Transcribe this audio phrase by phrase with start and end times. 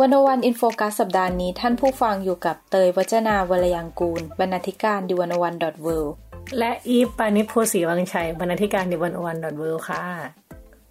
[0.00, 5.86] One O One In Focus สัปดาห์นี้ท่านผู้ฟังอยู่กับเตยวัจนาวรยังกูล บรรณาธิการ The One O One dot เว
[6.58, 10.02] และอีฟปานิโพสีวังชัย บรรณาธิการ The One O One dot เวค่ะ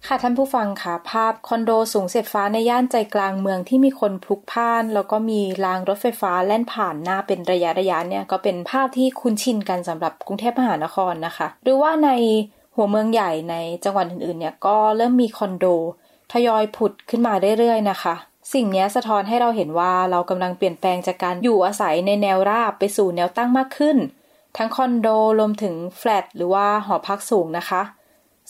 [0.06, 12.10] ค่ะท่านผู้ฟังค่ะ ภาพคอนโดสูงเสียดฟ้าในย่านใจกลางเมืองที่มีคนพลุกพ่าน แล้วก็มีรางรถไฟฟ้าแล่นผ่านหน้าเป็นระยะระยะเนี่ย ก็เป็นภาพที่คุ้นชินกันสำหรับกรุงเทพมหานครนะคะ หรือว่าใน
[12.76, 15.66] หัวเมืองใหญ่ในจังหวัดอื่นๆเนี่ยก็เริ่มมีคอนโด
[16.32, 18.16] ทยอยผุดขึ้นมาเรื่อยๆนะคะ
[18.52, 23.96] สิ่งนี้สะท้อนให้เราเห็นว่าเรากำลังเปลี่ยนแปลงจากการอยู่อาศัยในแนวราบไปสู่แนวตั้งมากขึ้น
[24.56, 27.82] ทั้งคอนโดรวมถึงแฟลตหรือว่าหอพักสูงนะคะ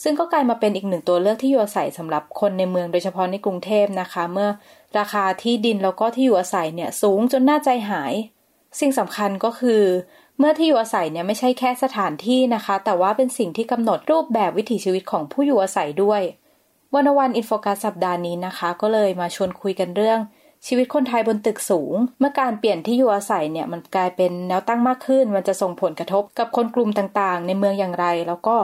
[0.03, 4.49] ซึ่งก็กลายมาเป็นอีกหนึ่งตัวเลือกที่อยู่อาศัยสำหรับคนในเมืองโดยเฉพาะในกรุงเทพนะคะ เมื่อ
[4.97, 8.13] ราคาที่ดินแล้วก็ที่อยู่อาศัยเนี่ยสูงจนน่าใจหาย
[8.79, 9.83] สิ่งสำคัญก็คือ
[10.39, 16.21] เมื่อที่อยู่อาศัยเนี่ยไม่ใช่แค่สถานที่นะคะ แต่ว่าเป็นสิ่งที่กำหนดรูปแบบวิถีชีวิตของผู้อยู่อาศัยด้วย
[16.93, 20.19] วันวันอินโฟกัสสัปดาห์นี้นะคะ ก็เลยมาชวนคุยกันเรื่อง
[20.67, 28.55] ชีวิตคนไทยบนตึกสูง เมื่อการเปลี่ยนที่อยู่อาศัยเนี่ยมันกลายเป็นแนวตั้งมากขึ้น มันจะส่งผลกระทบกับคนกลุ่มต่างๆ ในเมืองอย่างไร แล้วก็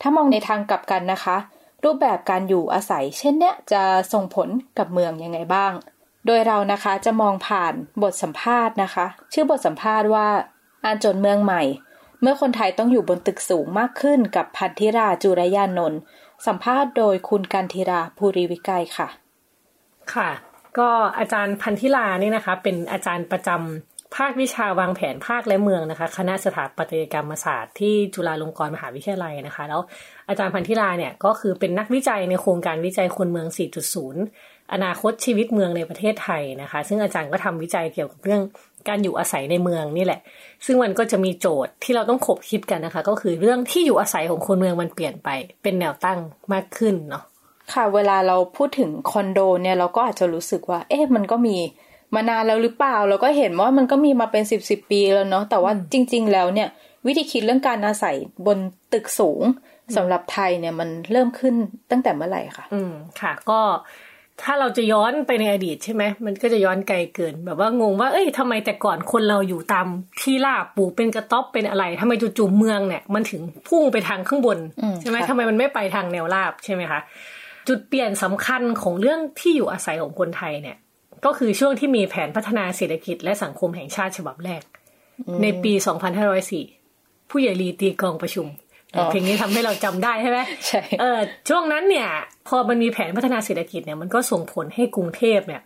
[0.00, 1.36] ถ้ามองในทางกลับกันนะคะ
[1.84, 5.72] รูปแบบการอยู่อาศัย เช่นเนี้ยจะส่งผลกับเมืองยังไงบ้าง
[6.26, 10.26] โดยเรานะคะจะมองผ่านบทสัมภาษณ์นะคะ ชื่อบทสัมภาษณ์ว่า
[10.84, 11.62] อ่านจนเมืองใหม่
[12.20, 16.00] เมื่อคนไทยต้องอยู่บนตึกสูงมากขึ้นกับพันธิราจุรยานนท์
[16.46, 19.08] สัมภาษณ์โดยคุณกันทีราภูริวิกัยค่ะ
[20.14, 20.30] ค่ะ
[20.78, 29.80] ก็อาจารย์พันธิลานี่นะคะ เป็นอาจารย์ประจำภาควิชาวางแผนภาคและเมืองนะคะ คณะสถาปัตยกรรมศาสตร์ที่จุฬาลงกรณ์มหาวิทยาลัยนะคะ แล้ว
[30.28, 33.48] อาจารย์พันธิลาเนี่ยก็คือเป็นนักวิจัยในโครงการวิจัยคนเมือง
[34.10, 38.42] 4.0 อนาคตชีวิตเมืองในประเทศไทยนะคะ ซึ่งอาจารย์ก็ทำวิจัยเกี่ยวกับเรื่อง
[38.88, 40.20] การอยู่อาศัยในเมืองนี่แหละ
[40.66, 45.28] ซึ่งมันก็จะมีโจทย์ที่เราต้องขบคิดกันนะคะ ก็คือเรื่องที่อยู่อาศัยของคนเมืองมันเปลี่ยนไป
[45.62, 46.18] เป็นแนวตั้ง
[46.52, 47.22] มากขึ้นเนาะ
[47.72, 51.56] ค่ะ เวลาเราพูดถึงคอนโดเนี่ยเราก็อาจจะรู้สึกว่า เอ๊ะมันก็มี
[52.14, 56.68] มานานแล้วหรือเปล่า เราก็เห็นว่ามันก็มีมาเป็นสิบสิบปีแล้วเนาะแต่ว่าจริง ๆ แล้วเนี่ย
[57.06, 58.16] วิธีคิดเรื่องการอาศัย
[58.46, 58.58] บน
[58.92, 59.42] ตึกสูง
[59.96, 61.54] สำหรับไทยเนี่ยมันเริ่มขึ้น
[61.90, 63.60] ตั้งแต่เมื่อไหร่คะอืมค่ะ ก็
[64.44, 69.86] ถ้าเราจะย้อนไปในอดีตใช่ไหมมันก็จะย้อนไกลเกิน แบบว่างงว่า เอ้ยทำไมแต่ก่อนคนเราอยู่ตาม
[70.22, 74.58] ที่ราบปลูกเป็นกระต๊อบเป็นอะไรทำไมจู่ๆเมืองเนี่ย มันถึงพุ่งไปทางข้างบน
[75.00, 77.00] ใช่ไหมทำไมมันไม่ไปทางแนวราบใช่ไหมคะ
[77.68, 80.76] จุดเปลี่ยนสำคัญของเรื่องที่อยู่อาศัยของคนไทยเนี่ย
[81.24, 84.62] ก็คือช่วงที่มีแผนพัฒนาเศรษฐกิจและสังคมแห่งชาติฉบับแรก
[85.42, 85.72] ในปี
[86.52, 88.46] 2504 ผู้ใหญ่ลีตีกองประชุม
[89.10, 92.08] เพลงนี้ทำให้เราจำได้ใช่ไหมใช่เออช่วงนั้นเนี่ย
[92.48, 95.62] พอมันมีแผนพัฒนาเศรษฐกิจเนี่ยมันก็ส่งผลให้กรุงเทพเนี่ย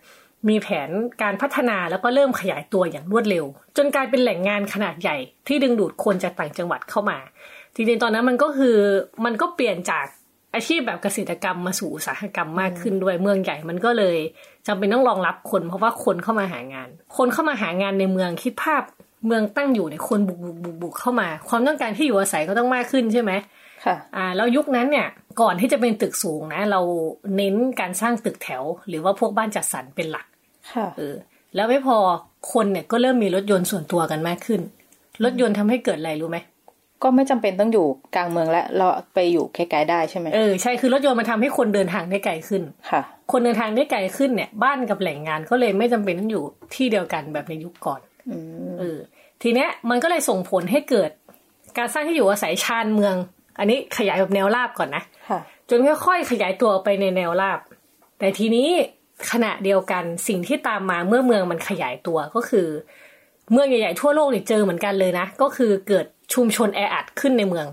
[0.49, 0.89] มีแผน
[1.21, 3.45] การพัฒนาแล้วก็เริ่มขยายตัวอย่างรวดเร็ว
[3.77, 5.17] จนกลายเป็นแหล่งงานขนาดใหญ่
[5.47, 7.17] ที่ดึงดูดคนจากต่างจังหวัดเข้ามา
[7.75, 8.77] จริงๆตอนนั้นมันก็คือ
[9.25, 10.05] มันก็เปลี่ยนจาก
[10.55, 14.17] อาชีพแบบเกษตรกรรมมาสู่อุตสาหกรรมมากขึ้นด้วยเมืองใหญ่มันก็เลย
[14.67, 18.83] จำเป็นต้องรองรับคน เพราะว่าคนเข้ามาหางาน คนเข้ามาหางานในเมืองคิดภาพ
[19.25, 23.31] เมืองตั้งอยู่ในคนบุกบุกบุกบุกเข้ามา ความต้องการที่อยู่อาศัยก็ต้องมากขึ้นใช่ไหม
[23.85, 25.07] ค่ะอ่าแล้วยุคนั้นเนี่ย
[25.41, 26.81] ก่อนที่จะเป็นตึกสูงนะ เรา
[27.37, 30.25] เน้นการสร้างตึกแถว หรือว่าพวกบ้านจัดสรรเป็นหลัก
[30.73, 31.15] ค่ะเออ
[31.55, 31.97] แล้วไม่พอ
[32.53, 34.61] คนเนี่ยก็เริ่มมีรถยนต์ส่วนตัวกันมากขึ้น
[35.23, 36.37] รถยนต์ทำให้เกิดอะไรรู้ไหม
[37.03, 37.85] ก็ไม่จำเป็นต้องอยู่
[38.15, 42.61] กลางเมืองแล้วเราไปอยู่ไกลๆได้ใช่ไหมเออใช่คือรถยนต์มันทาให้คนเดินทางได้ไกลขึ้น
[42.91, 43.01] ค่ะ
[43.31, 46.43] คนเดินทางได้ไกลขึ้นเนี่ย บ้านกับแหล่งงานก็เลยไม่จำเป็นต้องอยู่
[46.75, 47.99] ที่เดียวกันแบบในยุคก่อน
[48.79, 48.97] เออ
[49.41, 51.09] ทีเนี้ยมันก็เลยส่งผลให้เกิด
[51.77, 53.15] การสร้างที่อยู่อาศัยชานเมือง
[53.59, 55.03] อันนี้ขยายแบบแนวราบก่อนนะ
[55.69, 57.59] จนค่อยๆขยายตัวไปในแนวราบ
[58.19, 58.67] แต่ทีนี้
[59.31, 62.67] ขณะเดียวกันสิ่งที่ตามมาเมื่อเมืองมันขยายตัวก็คือ
[63.51, 67.67] เมืองใหญ่ๆทั่วโลกนี่เจอเหมือนกันเลยนะ ก็คือเกิดชุมชนแออัดขึ้นในเมือง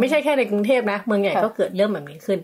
[0.00, 2.38] ไม่ใช่แค่ในกรุงเทพนะ เมืองใหญ่ก็เกิดเรื่องแบบนี้ขึ้น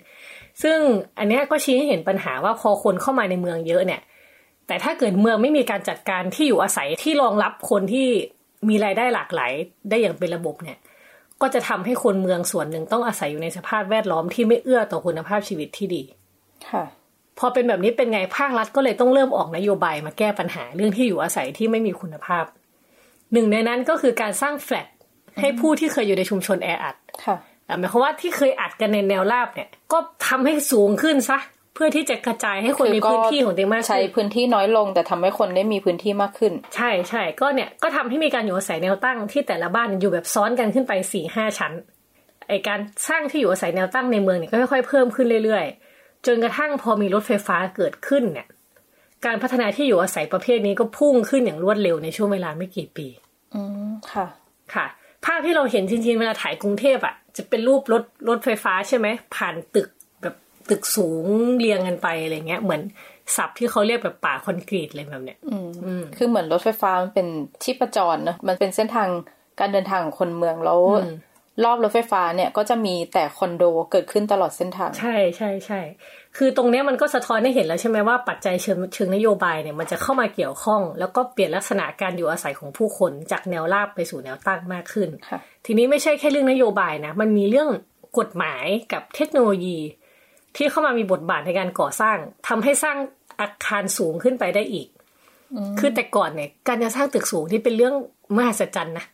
[0.62, 0.78] ซึ่ง
[1.19, 4.00] อันนี้ก็ชี้ให้เห็นปัญหาว่าพอคนเข้ามาในเมืองเยอะเนี่ย
[4.66, 8.08] แต่ถ้าเกิดเมืองไม่มีการจัดการที่อยู่อาศัยที่รองรับคนที่
[8.68, 9.52] มีรายได้หลากหลาย
[9.90, 10.78] ได้อย่างเป็นระบบเนี่ย
[11.42, 16.02] ก็จะทำให้คนเมืองส่วนหนึ่งต้องอาศัยอยู่ในสภาพแวดล้อมที่ไม่เอื้อต่อคุณภาพชีวิตที่ดี
[16.68, 16.84] ค่ะ
[17.38, 22.44] พอเป็นแบบนี้เป็นไงภาครัฐก็เลยต้องเริ่มออกนโยบายมาแก้ปัญหาเรื่องที่อยู่อาศัยที่ไม่มีคุณภาพ
[23.32, 24.88] หนึ่งในนั้นก็คือการสร้างแฟลต
[25.40, 27.36] ให้ผู้ที่เคยอยู่ในชุมชนแออัด ค่ะ
[27.78, 31.38] หมายความว่าที่เคยอัดกันในแนวราบเนี่ย ก็ทำให้สูงขึ้นซะ
[31.76, 41.73] เพื่อที่จะกระจายให้คนมีพื้นที่ของตัวเองมากขึ้นใช้พื้นที่น้อยลง แต่ทำให้คนได้มีพื้นที่มากขึ้น ใช่ใช่ก็เนี่ยก็ทำให้มีการอยู่อาศัยแนวตั้งที่แต่ละบ้านอยู่แบบซ้อนกันขึ้นไปสี่ห้าชั้น
[42.49, 48.46] ไอการสร้างที่อยู่อาศัยแนวตั้งในเมืองเนี่ยก็ค่อยๆเพิ่มขึ้นเรื่อยๆ จนกระทั่งพอมีรถไฟฟ้าเกิดขึ้นเนี่ย
[49.26, 53.06] การพัฒนาที่อยู่อาศัยประเภทนี้ก็พุ่งขึ้นอย่างรวดเร็วในช่วงเวลาไม่กี่ปี
[53.55, 54.26] อืมค่ะ
[54.75, 54.87] ค่ะ
[55.25, 59.06] ภาพที่เราเห็นจริงๆเวลาถ่ายกรุงเทพอะ จะเป็นรูปรถรถไฟฟ้าใช่ไหม
[59.37, 59.95] ผ่านตึกแบบ
[60.70, 61.26] ตึกสูง
[61.58, 62.82] เรียงกันไปอะไรเงี้ยเหมือน
[63.36, 65.38] ศัพท์ที่เขาเรียกแบบป่าคอนกรีตอะไรแบบเนี้ย
[65.84, 67.26] อืมคือเหมือนรถไฟฟ้ามันเป็น
[67.62, 69.08] ชีพจรเนอะมันเป็นเส้นทาง
[69.60, 71.14] การเดินทางของคนเมืองแล้วอืม
[71.64, 75.80] รอบรถไฟฟ้าเนี่ยก็จะมีแต่คอนโดเกิดขึ้นตลอดเส้นทาง ใช่ใช่ใช่
[76.36, 87.68] คือตรงเนี้ยมันก็สะท้อนให้เห็นแล้วใช่ไหมว่าปัจจัยเชิงเชิงนโยบายเนี่ยมันจะเข้ามาเกี่ยวข้อง แล้วก็เปลี่ยนลักษณะการอยู่อาศัยของผู้คนจากแนวราบไปสู่แนวตั้งมากขึ้นค่ะทีนี้ไม่ใช่แค่เรื่องนโยบายนะ มันมีเรื่อง
[88.18, 89.78] กฎหมายกับเทคโนโลยี
[90.56, 92.17] ที่เข้ามามีบทบาทในการก่อสร้าง
[92.49, 92.97] ทำให้สร้าง
[93.41, 94.88] อาคารสูงขึ้นไปได้อีก
[95.79, 97.94] คือแต่ก่อนเนี่ย การจะสร้างตึกสูงที่เป็นเรื่อง
[98.37, 99.05] มหัศจรรย์นะ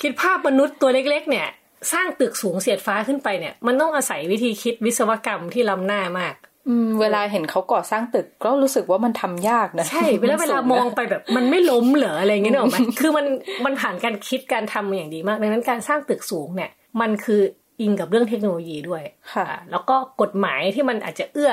[0.00, 1.46] คิดภาพมนุษย์ตัวเล็ก ๆ เนี่ย
[1.92, 6.34] สร้างตึกสูงเสียดฟ้าขึ้นไปเนี่ย มันต้องอาศัยวิธีคิดวิศวกรรมที่ล้ำหน้ามาก
[6.68, 13.26] อืมเวลาเห็นเขาก่อสร้างตึกก็รู้สึกว่ามันทำยากนะใช่เวลาเวลามองไปแบบมันไม่ล้มเหรออะไรอย่างเงี้ยนึกออกไหมคือมัน
[13.64, 16.70] มันผ่านการคิดการทำมาอย่างดีมากดังนั้นการสร้างตึกสูงเนี่ย
[17.00, 17.42] มันคือ
[17.80, 21.52] อิงกับเรื่องเทคโนโลยีด้วยค่ะอ่าแล้วก็กฎหมายที่มันอาจจะเอื้อ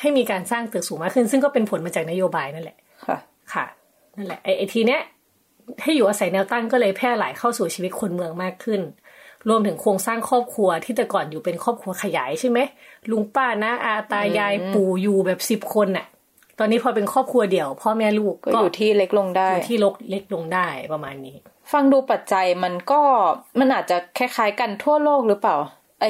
[0.00, 3.18] ให้มีการสร้างตึกสูงมากขึ้น ซึ่งก็เป็นผลมาจากนโยบายนั่นแหละค่ะ
[3.52, 3.66] ค่ะ
[4.16, 5.00] นั่นแหละไอ้ไอ้ทีเนี้ย
[5.82, 8.80] ให้อยู่อาศัยแนวตั้งก็เลยแพร่หลายเข้าสู่ชีวิตคนเมืองมากขึ้น
[9.48, 12.58] รวมถึงโครงสร้างครอบครัวที่แต่ก่อนอยู่เป็นครอบครัวขยายใช่ไหม
[13.10, 16.06] ลุงป้านะอาตายายปู่อยู่แบบสิบคนน่ะ
[16.58, 21.36] ตอนนี้พอเป็นครอบครัวเดี่ยว พ่อแม่ลูกก็อยู่ที่เล็กลงได้อยู่ที่ลกเล็กลงได้ประมาณนี้
[21.72, 23.00] ฟังดูปัจจัยมันก็
[23.58, 25.56] มันอาจจะคล้ายๆกันทั่วโลกหรือเปล่า
[26.00, 26.06] ไอ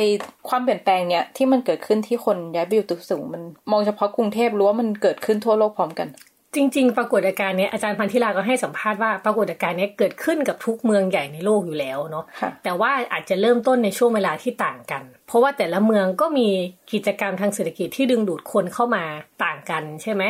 [0.48, 6.08] ความเปลี่ยนแปลงเนี้ยที่มันเกิดขึ้นที่คนย้ายไปอยู่ตึกสูง มันมองเฉพาะกรุงเทพหรือว่ามันเกิดขึ้นทั่วโลกพร้อมกัน
[6.56, 16.48] จริง ๆ ปรากฏการณ์เนี้ยอาจารย์พันธิลาก็ให้สัมภาษณ์ว่าปรากฏการณ์เนี้ยเกิดขึ้นกับทุกเมืองใหญ่ในโลกอยู่แล้วเนาะค่ะแต่ว่าอาจจะเริ่มต้นในช่วงเวลาที่ต่างกัน เพราะว่าแต่ละเมืองก็มี
[16.92, 19.04] กิจกรรมทางเศรษฐกิจที่ดึงดูดคนเข้ามา
[19.44, 20.22] ต่างกันใช่ไหม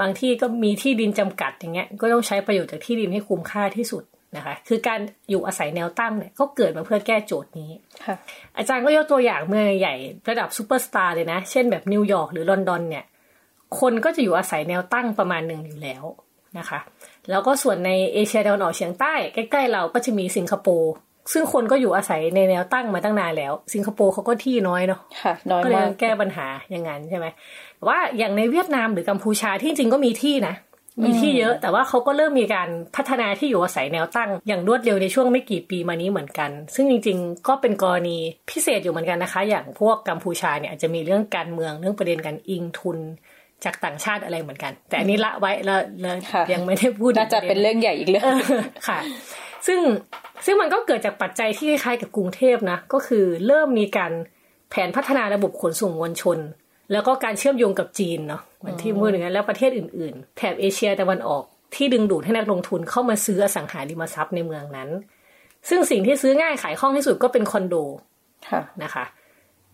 [0.00, 4.04] บางที่ก็มีที่ดินจำกัดอย่างเงี้ยก็ต้องใช้ประโยชน์จากที่ดินให้คุ้มค่าที่สุด
[4.36, 7.70] นะคะคือการอยู่อาศัยแนวตั้งเนี่ยก็เกิดมาเพื่อแก้โจทย์นี้
[8.04, 8.16] ค่ะ
[8.58, 9.94] อาจารย์ก็ยกตัวอย่างเมืองใหญ่
[10.28, 13.04] ระดับซูเปอร์สตาร์เลยนะ เช่นแบบนิวยอร์กหรือลอนดอนเนี่ย
[13.80, 16.04] คนก็จะอยู่อาศัยแนวตั้งประมาณหนึ่งอยู่แล้ว
[16.58, 16.80] นะคะ
[17.30, 20.92] แล้วก็ส่วนในเอเชียตะวันออกเฉียงใต้ใกล้ๆเราก็จะมีสิงคโปร์
[21.32, 27.26] ซึ่งคนก็อยู่อาศัยในแนวตั้งมาตั้งนานแล้ว สิงคโปร์เขาก็ที่น้อยเนาะค่ะน้อยก็เลยมากต้องแก้ปัญหาอย่างนั้นใช่ไหม
[27.76, 30.54] แต่ว่าอย่างในเวียดนามหรือกัมพูชาที่จริงก็มีที่นะ
[31.04, 38.18] มีที่เยอะ แต่ว่าเขาก็เริ่มมีการพัฒนาที่อยู่อาศัยแนวตั้ง อย่างรวดเร็วในช่วงไม่กี่ปีมานี้เหมือนกัน ซึ่งจริง ๆ ก็เป็นกรณี
[38.50, 42.98] พิเศษอยู่เหมือนกันนะคะ อย่างพวกกัมพูชาเนี่ยอาจจะมีเรื่องการเมืองเรื่องประเด็นการอิงทุน
[43.64, 48.98] จากต่างชาติอะไรเหมือนกัน แต่อันนี้ละไว้แล้วแล้วค่ะยังไม่ได้พูดน่าจะเป็นเรื่องใหญ่อีกเรื่องเออค่ะ
[49.66, 49.80] ซึ่ง
[50.44, 54.12] ซึ่งมันก็เกิดจากปัจจัยที่คล้ายๆกับกรุงเทพนะก็คือเริ่มมีการ
[54.70, 56.38] แผนพัฒนาระบบขนส่งมวลชน
[56.92, 61.42] แล้วก็การเชื่อมโยงกับจีนเนาะเหมือนที่พูดอย่างนั้นแล้วประเทศอื่นๆ แถบเอเชียตะวันออก
[61.74, 64.88] ที่ดึงดูดให้นักลงทุนเข้ามาซื้ออสังหาริมทรัพย์ในเมืองนั้น
[65.68, 67.74] ซึ่งสิ่งที่ซื้อง่ายขายคล่องที่สุดก็เป็นคอนโด
[68.48, 69.04] ค่ะนะคะ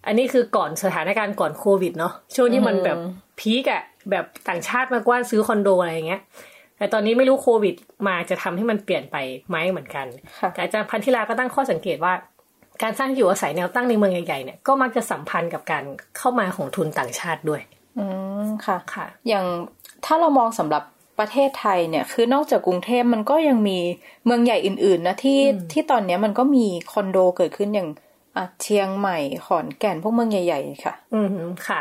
[0.07, 2.99] อันนี้คือก่อนสถานการณ์ก่อนโควิดเนาะช่วงที่มันแบบ
[3.41, 6.23] พีกอะแบบต่างชาติมากว้านซื้อคอนโดอะไรอย่างเงี้ย
[6.79, 7.75] แต่ตอนนี้ไม่รู้โควิด
[8.07, 9.17] มาจะทำให้มันเปลี่ยนไป
[9.49, 10.07] ไหมเหมือนกัน
[10.41, 12.13] ค่ะแต่อาจารย์พันธิลาก็ตั้งข้อสังเกตว่า
[12.83, 15.85] การสร้างที่อยู่อาศัยแนวตั้งในเมืองใหญ่ๆเนี่ยก็มักจะสัมพันธ์กับการ
[16.17, 17.63] เข้ามาของทุนต่างชาติด้วย
[17.99, 18.05] อื
[18.43, 19.45] มค่ะค่ะ อย่าง
[20.05, 20.83] ถ้าเรามองสำหรับ
[21.19, 23.79] ประเทศไทยเนี่ยคือนอกจากกรุงเทพมันก็ยังมี
[24.25, 25.41] เมืองใหญ่อื่น ๆ นะที่
[25.73, 28.04] ที่ตอนเนี้ยมันก็มีคอนโดเกิดขึ้นอย่างอะ
[28.63, 31.29] เชียงใหม่ขอนแก่นพวกเมืองใหญ่ ๆ ค่ะ อืม
[31.69, 31.81] ค่ะ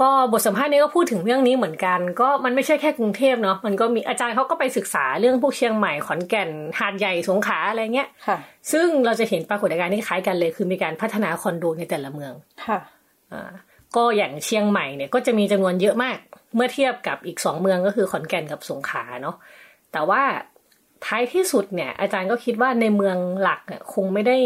[0.00, 8.38] ก็บทสัมภาษณ์นี้ก็พูดถึงเรื่องนี้เหมือนกัน ก็มันไม่ใช่แค่กรุงเทพเนาะมันก็มีอาจารย์เขาก็ไปศึกษาเรื่องพวกเชียงใหม่ขอนแก่นหาดใหญ่สงขลาอะไรเงี้ยค่ะ
[8.72, 12.32] ซึ่งเราจะเห็นปรากฏการณ์ที่คล้ายกันเลย คือมีการพัฒนาคอนโดในแต่ละเมือง
[12.66, 12.78] ค่ะ
[13.32, 13.50] อ่า
[13.96, 16.18] ก็อย่างเชียงใหม่เนี่ยก็จะมีจำนวนเยอะมาก
[16.54, 19.36] เมื่อเทียบกับอีกสองเมืองก็คือขอนแก่นกับสงขลาเนาะ
[19.92, 20.22] แต่ว่า
[21.06, 24.38] ท้ายที่สุดเนี่ย อาจารย์ก็คิดว่าในเมืองหลักเนี่ยคงไม่ได้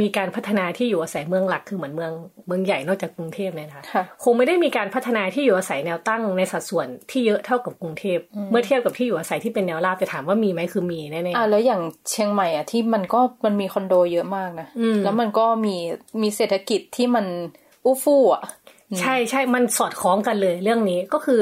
[0.00, 2.12] มีการพัฒนาที่อยู่อาศัยเมืองหลักคือเหมือนเมือง
[2.46, 8.18] เมืองใหญ่นอกจากกรุงเทพเนี่ยนะคะค่ะคงไม่ได้มีการพัฒนาที่อยู่อาศัยแนวตั้งในสัดส่วนที่เยอะเท่ากับกรุงเทพ
[8.50, 15.76] เมื่อเทียบกับที่อยู่อาศัยที่เป็นแนวราบจะถามว่ามีไหมคือมีแน่ๆอ่าแล้วอย่างเชียงใหม่อะที่มันก็มันมีคอนโดเยอะมากนะอืมแล้วมันก็มี
[16.22, 17.26] มีเศรษฐกิจที่มัน
[17.84, 18.44] อู้ฟู่อะ
[19.00, 21.40] ใช่ใช่มันสอดคล้องกันเลยเรื่องนี้ก็คือ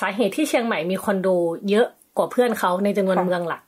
[0.00, 1.28] สาเหตุที่เชียงใหม่มีคอนโด
[1.70, 3.62] เยอะกว่าเพื่อนเขาในจำนวนค่ะเมืองหลัก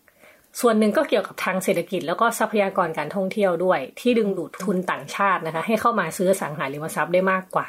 [0.60, 7.68] ส่วนหนึ่งก็เกี่ยวกับทางเศรษฐกิจแล้วก็ทรัพยากรการท่องเที่ยวด้วย ที่ดึงดูดทุนต่างชาตินะคะ ให้เข้ามาซื้อสังหาริมทรัพย์ได้มากกว่า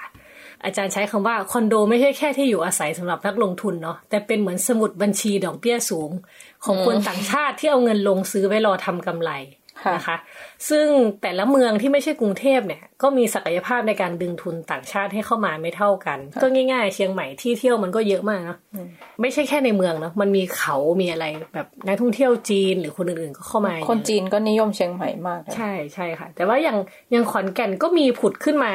[0.63, 6.11] อาจารย์ใช้คำว่าคอนโดไม่ใช่แค่ที่อยู่อาศัยสำหรับนักลงทุนเนาะแต่เป็นเหมือนสมุดบัญชีดอกเบี้ยสูง
[6.65, 9.31] ของคนต่างชาติที่เอาเงินลงซื้อไว้รอทำกำไร
[9.95, 10.17] นะคะ
[10.69, 10.87] ซึ่ง
[11.21, 18.57] แต่ละเมืองที่ไม่ใช่กรุงเทพเนี่ย ก็มีศักยภาพในการดึงทุนต่างชาติให้เข้ามาไม่เท่ากัน ก็ง่าย ๆ เชียงใหม่ที่เที่ยวมันก็เยอะมากเนาะ
[19.21, 26.77] ไม่ใช่แค่ในเมืองเนาะมันมีเขามีอะไรแบบนักท่องเที่ยวจีนหรือคนอื่นๆก็เข้ามา คนจีนก็นิยมเชียงใหม่มาก ใช่ใช่ค่ะ แต่ว่าอย่าง
[27.11, 28.73] อย่างขอนแก่นก็มีผุดขึ้นมา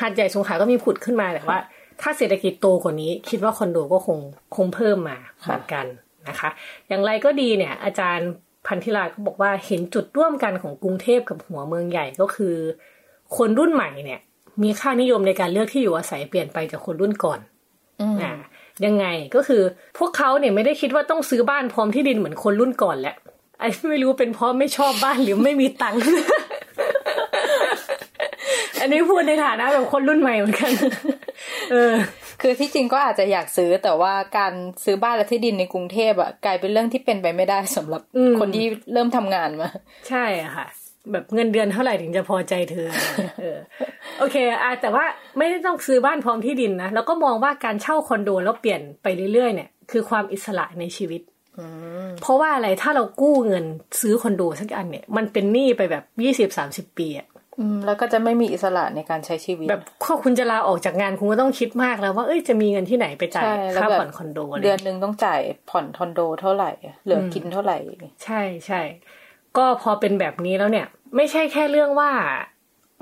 [0.00, 1.58] หาดใหญ่สงขลาก็มีผุดขึ้นมาแต่ว่า
[2.02, 4.18] ถ้าเศรษฐกิจโตกว่านี้ คิดว่าคอนโดก็คง
[4.56, 5.86] คงเพิ่มมาเหมือนกัน
[6.28, 6.50] นะคะ
[6.88, 8.28] อย่างไรก็ดีเนี่ย อาจารย์
[8.68, 12.54] พันธิลาก็บอกว่าเห็นจุดร่วมกันของกรุงเทพกับหัวเมืองใหญ่ก็คือ
[13.36, 14.20] คนรุ่นใหม่เนี่ย
[14.62, 17.40] มีค่านิยมในการเลือกที่อยู่อาศัยเปลี่ยนไปจากคนรุ่นก่อน
[18.22, 18.32] อ่า
[18.84, 19.62] ยังไงก็คือ
[19.98, 23.14] พวกเขาเนี่ยไม่ได้คิดว่าต้องซื้อบ้านพร้อมที่ดินเหมือนคนรุ่นก่อนแหละ
[23.58, 26.00] ไอ้ไม่รู้เป็นเพราะไม่ชอบบ้านหรือไม่มีตังค์
[28.80, 30.72] อันนี้พูดในฐานะแบบคนรุ่นใหม่เหมือนกัน
[31.70, 31.92] เออ
[32.40, 34.52] คือที่จริงก็อาจจะอยากซื้อแต่ว่าการ
[34.84, 38.02] ซื้อบ้านและที่ดินในกรุงเทพอะกลายเป็นเรื่องที่เป็นไปไม่ได้สำหรับ
[38.40, 39.68] คนที่เริ่มทำงานมา
[40.08, 40.66] ใช่อะค่ะ
[41.12, 42.88] แบบเงินเดือนเท่าไหร่ถึงจะพอใจเธอ
[43.40, 43.58] เออ
[44.18, 45.04] โอเคอะแต่ว่า
[45.38, 51.22] ไม่ได้ต้องซื้อบ้านพร้อมที่ดินนะแล้วก็มองว่าการเช่าคอนโดแล้วเปลี่ยนไปเรื่อยๆเนี่ยคือความอิสระในชีวิต
[52.22, 53.64] เพราะว่าอะไรถ้าเรากู้เงิน
[54.00, 57.26] ซื้อคอนโดสักอันเนี่ย มันเป็นหนี้ไปแบบยี่สิบสามสิบปีอะ
[57.60, 66.70] อืมแล้วก็จะไม่มีอิสระในการใช้ชีวิต แบบข้อคุณจะลาออกจากงานคุณก็ต้องคิดมากแล้วว่าเอ้ยจะมีเงินที่ไหนไปจ่ายใช่แล้วค่าแบบผ่อนคอนโดอะไรเดือนหนึ่งต้องจ่ายผ่อนคอนโดเท่าไหร่
[67.04, 67.76] เหลือกินเท่าไหร่
[68.24, 68.80] ใช่ใช่
[69.56, 70.86] ก็พอเป็นแบบนี้แล้วเนี่ย
[71.16, 72.10] ไม่ใช่แค่เรื่องว่า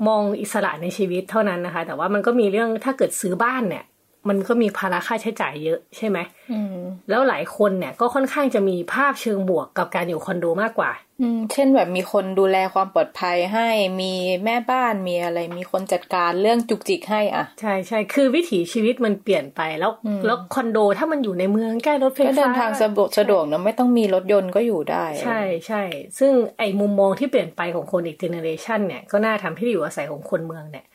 [0.07, 3.85] มองอิสระในชีวิตเท่านั้นนะคะ แต่ว่ามันก็มีเรื่องถ้าเกิดซื้อบ้านเนี่ย
[4.29, 6.17] มันก็มีภาระค่าใช้จ่ายเยอะใช่ไหม
[6.51, 6.77] อืม
[7.09, 10.91] แล้วหลายคนเนี่ยก็ค่อนข้างจะมีภาพเชิงบวกกับการอยู่คอนโดมากกว่า
[11.21, 13.67] อืมเช่นแบบมีคนดูแลความปลอดภัยให้
[14.01, 14.13] มี
[14.45, 19.91] แม่บ้านมีอะไร มีคนจัดการเรื่องจุกจิกให้อะ ใช่ใช่คือวิถีชีวิตมันเปลี่ยนไปแล้ว
[20.25, 25.83] แล้วคอนโดถ้ามันอยู่ในเมืองใกล้รถไฟก็ฟ้าเดินทางสะดวกสะดวกเนอะไม่ต้องมีรถยนต์ก็อยู่ได้ ใช่ใช่
[26.19, 30.85] ซึ่งไอ้มุมมองที่เปลี่ยนไปของคนอีกเจเนอเรชันเนี่ยก็น่าทำให้ที่อยู่อาศัยของคนเมืองเนี่ย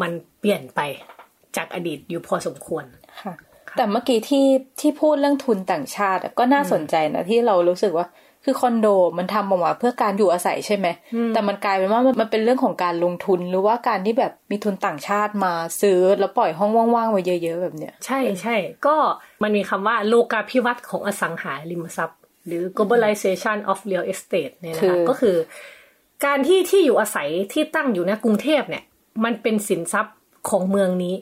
[0.00, 0.80] มันเปลี่ยนไป
[1.56, 2.84] จากอดีตอยู่พอสมควร
[3.22, 3.34] ค่ะ
[3.76, 4.46] แต่เมื่อกี้ที่
[4.80, 8.06] ที่พูดเรื่องทุนต่างชาติอะก็น่าสนใจนะที่เรารู้สึกว่า
[8.44, 8.86] คือคอนโด
[9.18, 10.86] มันทำออกมาเพื่อการอยู่อาศัยใช่ไหม
[11.34, 18.96] แต่มันกลายเป็นว่ามันมันเป็นเรื่องของการลงทุนหรือว่าการที่แบบมีทุนต่างชาติมาซื้อแล้วปล่อยห้องว่างๆไว้เยอะ ๆ แบบเนี้ย ใช่ใช่ก็
[19.42, 25.36] มันมีคำว่าโลกาภิวัตน์ของอสังหาริมทรัพย์ หรือ globalization of real estate เนี่ยนะคืคะอก็คือ
[26.24, 28.84] การที่ที่อยู่อาศัยที่ตั้งอยู่ในกรุงเทพเนี่ย
[29.24, 30.14] มันเป็นสินทรัพย์
[30.50, 31.14] ของเมืองนี้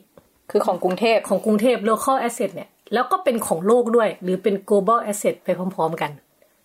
[0.51, 6.11] คือของกรุงเทพของกรุงเทพ local asset เนี่ย แล้วก็เป็นของโลกด้วย หรือเป็น global asset ไปพร้อม ๆ กัน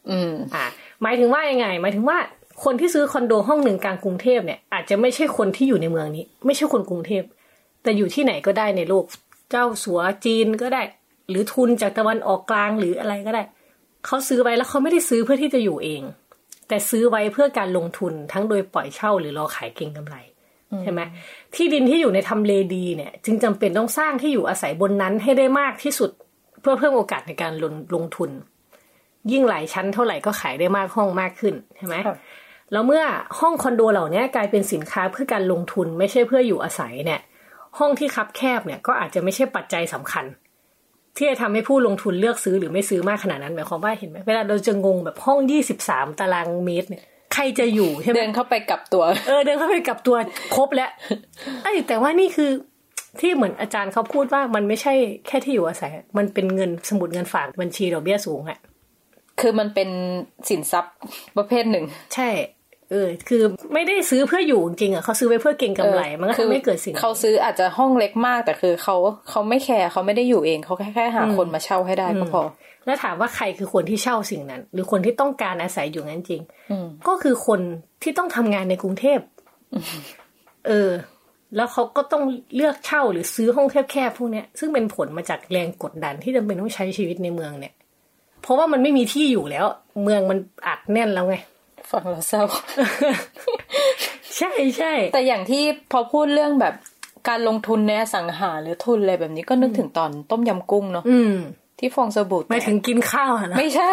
[0.09, 0.65] อืมอ่า
[1.01, 2.17] หมายถึงว่ายังไง หมายถึงว่า
[2.63, 7.23] คนที่ซื้อคอนโดห้องหนึ่งกลางกรุงเทพเนี่ยอาจจะไม่ใช่คนที่อยู่ในเมืองนี้ ไม่ใช่คนกรุงเทพ
[7.83, 9.03] แต่อยู่ที่ไหนก็ได้ในโลก
[9.51, 10.81] เจ้าสัวจีนก็ได้
[11.29, 13.43] หรือทุนจากตะวันออกกลางหรืออะไรก็ได้
[14.05, 16.01] เขาซื้อไว้แล้วเขาไม่ได้ซื้อเพื่อที่จะอยู่เอง
[16.67, 20.15] แต่ซื้อไว้เพื่อการลงทุนทั้งโดยปล่อยเช่าหรือรอขายเก็งกำไร
[20.83, 21.01] ใช่ไหม
[21.55, 26.11] ที่ดินที่อยู่ในทำเลดีเนี่ย จึงจำเป็นต้องสร้างที่อยู่อาศัยบนนั้นให้ได้มากที่สุด
[26.61, 28.29] เพื่อเพิ่มโอกาสในการลงลงทุน
[29.31, 32.17] ยิ่งหลายชั้นเท่าไหร่ก็ขายได้มากห้องมากขึ้นใช่ไหมครับ
[32.71, 33.03] แล้วเมื่อ
[33.39, 37.21] ห้องคอนโดเหล่านี้กลายเป็นสินค้าเพื่อการลงทุนไม่ใช่เพื่ออยู่อาศัยเนี่ย
[37.79, 40.25] ห้องที่คับแคบเนี่ยก็อาจจะไม่ใช่ปัจจัยสำคัญ
[41.17, 50.15] ที่จะทำให้ผู้ลงทุนเลือกซื้อหรือไม่ซื้อมากขนาดนั้นหมายความว่าเห็นไหมเวลาเราจะงงแบบห้องยี่สิบสามตารางเมตรเนี่ย ใครจะอยู่ใช่ไหมเดินเข้าไปกลับตัว เออเดินเข้าไปกับตัว
[50.55, 50.91] ครบแล้ว
[51.63, 52.51] เอ้ยแต่ว่านี่คือ
[53.19, 54.93] ที่เหมือนอาจารย์เขาพูดว่ามันไม่ใช่
[55.27, 58.59] แค่ที่อยู่อาศัย มันเป็นเงินสมุดเงินฝากบัญชีดอกเบี้ยสูงอะ
[59.41, 59.89] คือมันเป็น
[60.49, 60.93] สินทรัพย์
[61.37, 61.85] ประเภทหนึ่ง
[62.15, 62.29] ใช่
[62.89, 68.95] เออ คือไม่ได้ซื้อเพื่ออยู่จริงๆอะเขาซื้อไว้เพื่อเก็งกำไร มันก็ทำให้เกิดสิ่งเขาซื้ออาจจะห้องเล็กมากแต่คือเขา
[69.29, 72.41] เขาไม่แคร์เขาไม่ได้อยู่เองเขาแค่แค่หาคนมาเช่าให้ได้ก็พอ
[72.85, 77.59] แล้วถามว่าใครคือคนที่เช่าสิ่งนั้น หรือคนที่ต้องการอาศัยอยู่งั้นจริงอืมก็คือคน
[78.03, 79.19] ที่ต้องทำงานในกรุงเทพ
[80.67, 80.91] เออ
[81.55, 82.23] แล้วเขาก็ต้อง
[82.55, 87.73] เลือกเช่าหรือซื้อห้องแคบๆพวกเนี้ยซึ่งเป็นผลมาจากแรงกดดันที่จำเป็นต้องใช้ชีวิตในเมืองเนี่ย
[88.41, 89.65] เพราะว่ามันไม่มีที่อยู่แล้ว
[90.03, 91.35] เมืองมันอัดแน่นแล้วไง
[91.91, 92.43] ฟังแล้วเศร้า
[94.37, 96.75] ใช่ใช่แต่อย่างที่พอพูดเรื่องแบบ
[97.29, 101.35] การลงทุนในอสังหาหรือทุนอะไรแบบนี้ก็นึกถึงตอนต้มยำกุ้งเนาะอืม
[101.81, 103.91] ที่ฟองสบู่แตกไม่ถึงกินข้าวอะนะไม่ใช่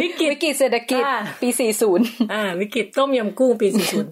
[0.00, 1.48] วิกฤตวิกฤตเศรษฐกิจอ่าปี
[1.90, 4.10] 40อ่า วิกฤตต้มยำกุ้งปีสี่ศูนย์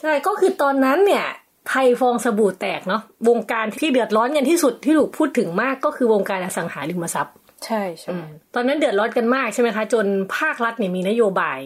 [0.00, 1.26] ใช่ก็คือตอนนั้นเนี่ย
[1.68, 7.34] ไทยฟองสบู่แตกเนาะวงการที่เดือดร้อนกันที่สุดที่ถูกพูดถึงมากก็คือวงการอสังหาริมทรัพย์
[7.66, 8.10] ใช่ใช่
[8.54, 11.60] ตอนนั้นเดือดร้อนกันมากใช่ไหมคะ จนภาครัฐเนี่ยมีนโยบาย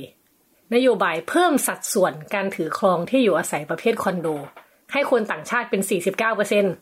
[0.75, 4.29] นโยบายเพิ่มสัดส่วนการถือครองที่อยู่อาศัยประเภทคอนโด
[4.93, 6.75] ให้คนต่างชาติเป็นสี่สิบเก้าเปอร์เซ็นต์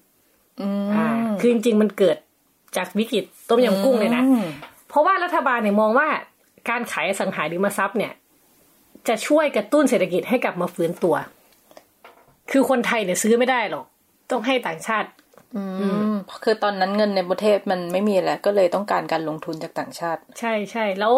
[0.95, 1.09] อ่า
[1.41, 2.17] คือจริงๆมันเกิด
[2.77, 4.23] จากวิกฤตต้มยำกุ้งเลยนะ
[4.89, 6.09] เพราะว่ารัฐบาลเนี่ยมองว่า
[6.71, 8.13] การขายอสังหาริมทรัพย์เนี่ย
[9.09, 11.15] จะช่วยกระตุ้นเศรษฐกิจให้กลับมาฟื้นตัว
[12.51, 13.87] คือคนไทยเนี่ยซื้อไม่ได้หรอก
[14.31, 15.09] ต้องให้ต่างชาติ
[15.57, 15.65] อื
[16.13, 16.15] ม
[16.45, 21.13] คือตอนนั้นเงินในประเทศมันไม่มีแล้วก็เลยต้องการการลงทุนจากต่างชาติ ใช่ใช่แล้ว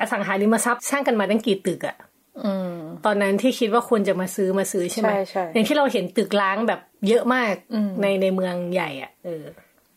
[0.00, 1.96] อสังหาริมทรัพย์สร้างกันมาตั้งกี่ตึกอะ
[2.44, 9.44] อืมตอนนั้นที่คิดว่าคนจะมาซื้อมาซื้อใช่ไหมใช่ใช่อย่างที่เราเห็นตึกล้างแบบเยอะมากอืมในในเมืองใหญ่อะเออ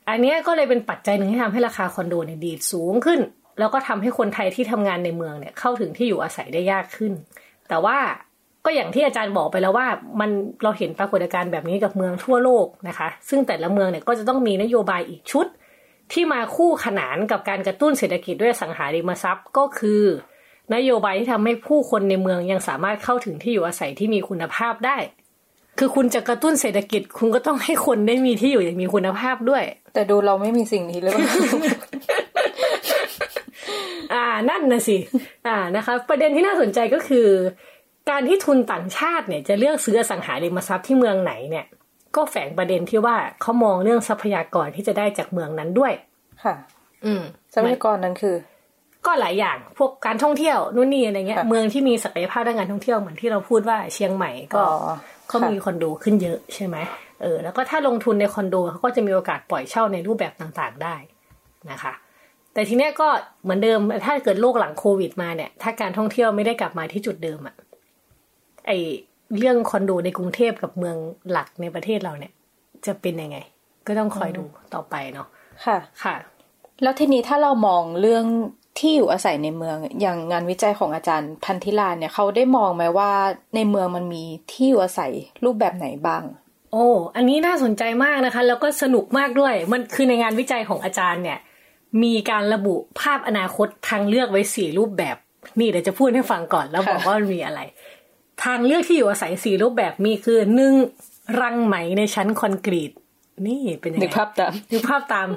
[0.09, 3.19] อันนี้ก็เลยเป็นปัจจัยหนึ่งที่ทำให้ราคาคอนโดเนี่ยดีดสูงขึ้น
[3.59, 7.13] แล้วก็ทำให้คนไทยที่ทำงานในเมืองเนี่ยเข้าถึงที่อยู่อาศัยได้ยากขึ้น
[7.69, 7.97] แต่ว่า
[8.65, 9.87] ก็อย่างที่อาจารย์บอกไปแล้วว่า
[10.19, 10.29] มัน
[10.63, 15.47] เราเห็นปรากฏการณ์แบบนี้กับเมืองทั่วโลกนะคะ ซึ่งแต่ละเมืองเนี่ยก็จะต้องมีนโยบายอีกชุด
[16.13, 20.03] ที่มาคู่ขนานกับการกระตุ้นเศรษฐกิจด้วยสังหาริมทรัพย์ก็คือ
[20.75, 24.97] นโยบายที่ทำให้ผู้คนในเมืองยังสามารถเข้าถึงที่อยู่อาศัยที่มีคุณภาพได้
[25.79, 31.13] คือคุณจะกระตุ้นเศรษฐกิจ คุณก็ต้องให้คนได้มีที่อยู่อย่างมีคุณภาพด้วย แต่ดูเราไม่มีสิ่งนี้เลย
[34.13, 34.97] อ่านั่นนะสิ
[35.47, 37.27] อ่านะคะ ประเด็นที่น่าสนใจก็คือ
[38.09, 41.65] การที่ทุนต่างชาติเนี่ย จะเลือกซื้ออสังหาริมทรัพย์ที่เมืองไหนเนี่ย
[42.15, 45.93] ก็แฝงประเด็นที่ว่าเขามองเรื่องทรัพยากรที่จะได้จากเมืองนั้นด้วย
[46.43, 46.55] ค่ะ
[47.05, 47.21] อืม
[47.53, 48.35] ทรัพยากรนั้นคือ
[49.05, 54.93] ก็หลายอย่างพวกการท่องเที่ยวนู่นนี่อะไรเงี้ยค่ะเมืองที่มีศักยภาพด้านการท่องเที่ยวเหมือนที่เราพูดว่าเชียงใหม่ก็อ๋อ
[55.31, 56.77] ก็มีคอนโดขึ้นเยอะใช่ไหม
[57.21, 60.95] เออแล้วก็ถ้าลงทุนในคอนโดเขาก็จะมีโอกาสปล่อยเช่าในรูปแบบต่างๆได้
[61.71, 61.93] นะคะ
[62.53, 63.07] แต่ทีเนี้ยก็
[63.43, 67.55] เหมือนเดิมถ้าเกิดโลกหลังโควิดมาเนี่ย ถ้าการท่องเที่ยวไม่ได้กลับมาที่จุดเดิมอะ
[68.67, 68.71] ไอ
[69.37, 70.97] เรื่องคอนโดในกรุงเทพกับเมือง
[71.31, 72.31] หลักในประเทศเราเนี่ย
[72.85, 73.37] จะเป็นยังไง
[73.87, 75.27] ก็ต้องคอยดูต่อไปเนาะ
[75.65, 76.15] ค่ะค่ะ
[76.83, 78.25] แล้วทีนี้ถ้าเรามองเรื่อง
[78.79, 83.11] ที่อยู่อาศัยในเมืองอย่างงานวิจัยของอาจารย์พันธิลาเนี่ยเขาได้มองไหมว่า
[83.55, 85.11] ในเมืองมันมีที่อยู่อาศัย
[85.45, 86.23] รูปแบบไหนบ้าง
[86.71, 91.39] โอ้อันนี้น่าสนใจมากนะคะ แล้วก็สนุกมากด้วย มันคือในงานวิจัยของอาจารย์เนี่ย
[92.03, 95.17] มีการระบุภาพอนาคตทางเลือกไว้สี่รูปแบบ
[95.59, 97.59] นี่เดี๋ยวจะพูดให้ฟังก่อนแล้วบอกว่ามันมีอะไร
[98.43, 100.73] ทางเลือกที่อยู่อาศัยสี่รูปแบบมีคือหนึ่ง
[101.41, 102.91] รังไหมในชั้นคอนกรีต
[103.47, 105.27] นี่เป็นยังนึไงกภาพตามนึกภาพตาม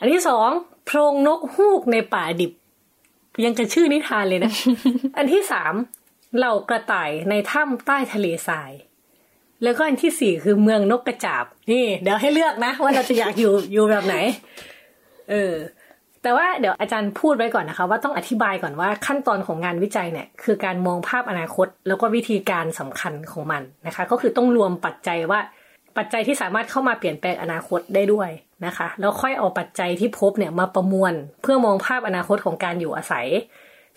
[0.00, 0.48] อันที่สอง
[0.86, 2.52] โพรงนกฮูกในป่าดิบ
[3.44, 4.52] ยังจะชื่อนิทานเลยนะ
[5.16, 5.74] อันที่สาม
[6.36, 8.72] เหล่ากระต่ายในถ้ำใต้ทะเลทราย
[9.62, 14.16] แล้วก็อันที่สี่คือเมืองนกกระจาบ นี่ เดี๋ยวให้เลือกนะ ว่าเราจะอยากอยู่อยู่แบบไหน
[15.30, 15.54] เออ
[16.22, 25.40] แต่ว่าเดี๋ยวอาจารย์พูดไว้ก่อนนะคะ ว่าต้องอธิบายก่อนว่าขั้นตอนของงานวิจัยเนี่ย คือการมองภาพอนาคต แล้วก็วิธีการสำคัญของมันนะคะ ก็คือต้องรวมปัจจัยว่า
[25.96, 28.30] ปัจจัยที่สามารถเข้ามาเปลี่ยนแปลงอนาคตได้ด้วย
[28.66, 33.26] นะคะ แล้วค่อยเอาปัจจัยที่พบเนี่ยมาประมวล เพื่อมองภาพอนาคตของการอยู่อาศัย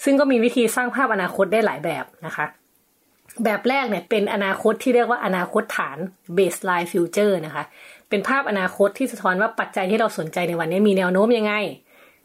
[0.04, 2.46] ซึ่งก็มีวิธีสร้างภาพอนาคตได้หลายแบบนะคะ
[3.44, 5.98] แบบแรกเนี่ยเป็นอนาคตที่เรียกว่าอนาคตฐาน
[6.38, 7.64] baseline future นะคะ
[8.10, 11.54] เป็นภาพอนาคตที่สะท้อนว่าปัจจัยที่เราสนใจในวันนี้มีแนวโน้มยังไง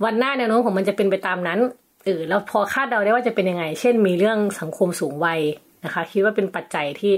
[0.05, 1.59] วันหน้าแนวโน้มของมันจะเป็นไปตามนั้น
[2.05, 5.41] เออแล้วพอคาดเดาได้ว่าจะเป็นยังไง เช่น มีเรื่องสังคมสูงวัย
[5.85, 7.13] นะคะ คิดว่าเป็นปัจจัยที่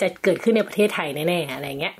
[0.00, 1.94] จะเกิดขึ้นในประเทศไทยแน่ๆอะไรเงี้ย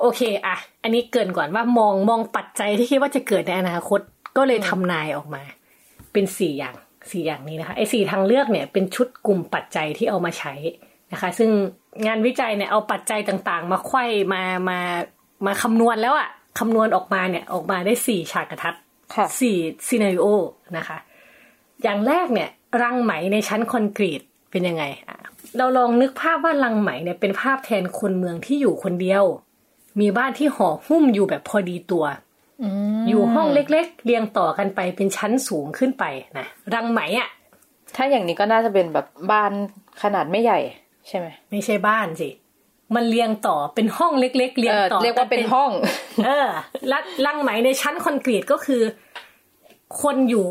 [0.00, 4.00] โอเคอะอันนี้เกรินก่อนว่ามองมองปัจจัยที่คิดว่าจะเกิดในอนาคต
[4.36, 5.42] ก็เลยทำนายออกมา
[6.12, 6.74] เป็นสี่อย่าง
[7.10, 10.54] สี่อย่างนี้นะคะไอ้สี่ทางเลือกเนี่ยเป็นชุดกลุ่มปัจจัยที่เอามาใช้
[11.12, 11.50] นะคะ ซึ่ง
[12.06, 14.04] งานวิจัยเนี่ยเอาปัจจัยต่างๆ มาไขว้
[14.34, 14.78] มามา
[15.46, 16.28] มาคำนวณแล้วอะ
[16.58, 18.74] คำนวณออกมาเนี่ยออกมาได้สี่ฉากกระทัด
[19.14, 19.56] ค่ะสี่
[19.86, 20.26] ซีนาริโอ
[20.76, 20.98] นะคะ
[21.82, 22.48] อย่างแรกเนี่ย
[22.82, 25.18] รังไหมในชั้นคอนกรีตเป็นยังไงอะ
[25.56, 29.24] เราลองนึกภาพว่ารังไหมเนี่ยเป็นภาพแทนคนเมืองที่อยู่คนเดียว
[30.00, 32.04] มีบ้านที่ห่อหุ้มอยู่แบบพอดีตัว
[33.08, 36.04] อยู่ห้องเล็ก ๆ เรียงต่อกันไปเป็นชั้นสูงขึ้นไป
[36.38, 37.28] นะรังไหมอะ
[37.96, 39.52] ถ้าอย่างนี้ก็น่าจะเป็นแบบบ้าน
[40.02, 40.58] ขนาดไม่ใหญ่
[41.08, 42.28] ใช่ไหมไม่ใช่บ้านสิ
[42.94, 45.70] มันเรียงต่อเป็นห้องเล็ก ๆ เรียเองอต่อเรียกว่าเป็นห้อง
[46.24, 46.48] เออ
[46.88, 48.82] และรังไหมในชั้นคอนกรีตก็คือ
[50.02, 50.44] คนอยู่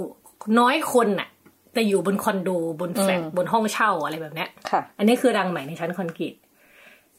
[0.59, 1.29] น้อยคนน่ะ
[1.73, 2.49] แต่อยู่บนคอนโด
[2.81, 6.35] บนแฟลตอืมบนห้องเช่าอะไรแบบเนี้ยค่ะ อันนี้คือรังไหมในชั้นคอนกรีต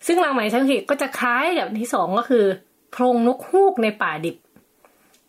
[0.07, 2.45] ซึ่งรังไหมชั้นคอนกรีตก็จะคล้ายกับที่สองก็คือ
[2.91, 4.37] โพรงนกฮูกในป่าดิบ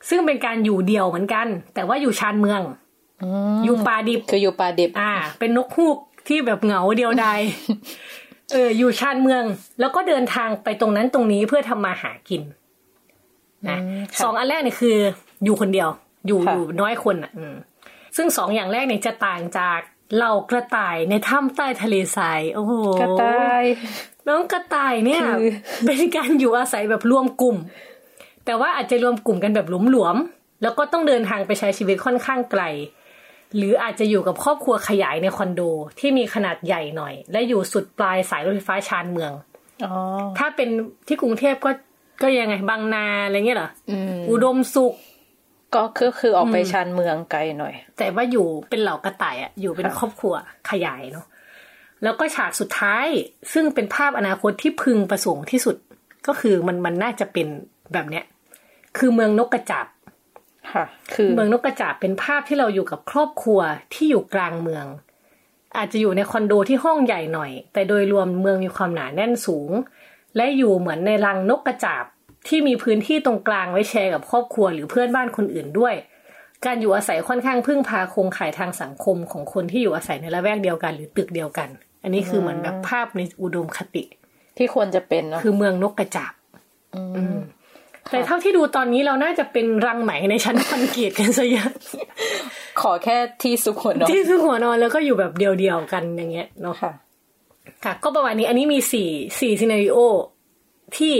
[0.10, 2.62] ซึ่งเป็นการอยู่เดี่ยวเหมือนกัน แต่ว่าอยู่ชานเมือง
[3.66, 7.40] อยู่ป่าดิบคืออยู่ป่าดิบ อ่า เป็นนกฮูกที่แบบเหงาเดียวดาย
[8.52, 9.44] เออ อยู่ชานเมือง
[9.80, 12.42] แล้วก็เดินทางไปตรงนั้นตรงนี้เพื่อทำมาหากิน
[13.70, 14.98] นะอืมค่ะสองอันแรกเนี่ยคือ
[15.44, 15.90] อยู่คนเดียว
[16.28, 17.56] อยู่ค่ะอยู่น้อยคนอะอืม
[18.18, 19.80] ซึ่งสองอย่างแรกเนี่ยจะต่างจาก
[20.16, 23.64] เหล่ากระต่ายในถ้ำใต้ทะเลทรายโอ้โหกระต่าย
[24.28, 25.50] น้องกระต่ายเนี่ยคือ
[25.86, 27.58] เป็นการอยู่อาศัยแบบรวมกลุ่ม
[28.46, 32.64] แต่ว่าอาจจะรวมกลุ่มกันแบบหลวมๆแล้วก็ต้องเดินทางไปใช้ชีวิตค่อนข้างไกล
[33.58, 35.62] หรืออาจจะอยู่กับครอบครัวขยายในคอนโด
[36.00, 39.32] ที่มีขนาดใหญ่หน่อย และอยู่สุดปลายสายรถไฟฟ้าชานเมือง
[40.38, 40.70] ถ้าเป็น
[41.08, 41.72] ที่กรุงเทพก็
[42.22, 44.94] ก็ยังไงบางนาอะไรเงี้ยเหรออืมอุดมสุข
[45.76, 50.34] ก็คือคือออกไปชานเมืองไกลหน่อย แต่ว่าอยู่เป็นเหล่ากระต่ายอะอยู่เป็นครอบครัว
[50.70, 51.26] ขยายเนาะ
[52.04, 53.06] แล้วก็ฉากสุดท้าย
[53.54, 55.76] ซึ่งเป็นภาพอนาคตที่พึงประสงค์ที่สุด
[56.28, 57.48] ก็คือมันมันน่าจะเป็น
[57.94, 58.26] แบบเนี้ย
[58.98, 59.86] คือเมืองนกกระจาบ
[60.74, 63.60] ค่ะ คือเมืองนกกระจาบเป็นภาพที่เราอยู่กับครอบครัว
[63.94, 64.86] ที่อยู่กลางเมือง
[65.78, 69.72] อาจจะอยู่ในคอนโดที่ห้องใหญ่หน่อย แต่โดยรวมเมืองมีความหนาแน่นสูง
[70.36, 72.04] และอยู่เหมือนในรังนกกระจาบ
[72.48, 75.96] ที่มีพื้นที่ตรงกลางไว้แชร์กับครอบครัวหรือเพื่อนบ้านคนอื่นด้วย
[76.66, 81.70] การอยู่อาศัยค่อนข้างพึ่งพาโครงข่ายทางสังคมของคนที่อยู่อาศัยในละแวกเดียวกัน หรือตึกเดียวกัน
[82.04, 84.04] อันนี้คือเหมือนแบบภาพในอุดมคติ
[84.58, 86.34] ที่ควรจะเป็นเนาะคือเมืองนกกระจาบ
[86.96, 87.38] อืม
[88.12, 91.72] แต่เท่าที่ดูตอนนี้เราน่าจะเป็นรังไหมในชั้นคอนกรีตกันซะเยอะ
[92.82, 96.92] ขอแค่ที่สุขหัวนอนที่ซึ่งหัวนอนแล้วก็อยู่แบบเดียวๆกันอย่างเงี้ยเนาะค่ะ
[97.84, 99.98] ค่ะ ก็ประมาณนี้อันนี้มีสี่สี่ซีนารีโอ
[100.98, 101.14] ที่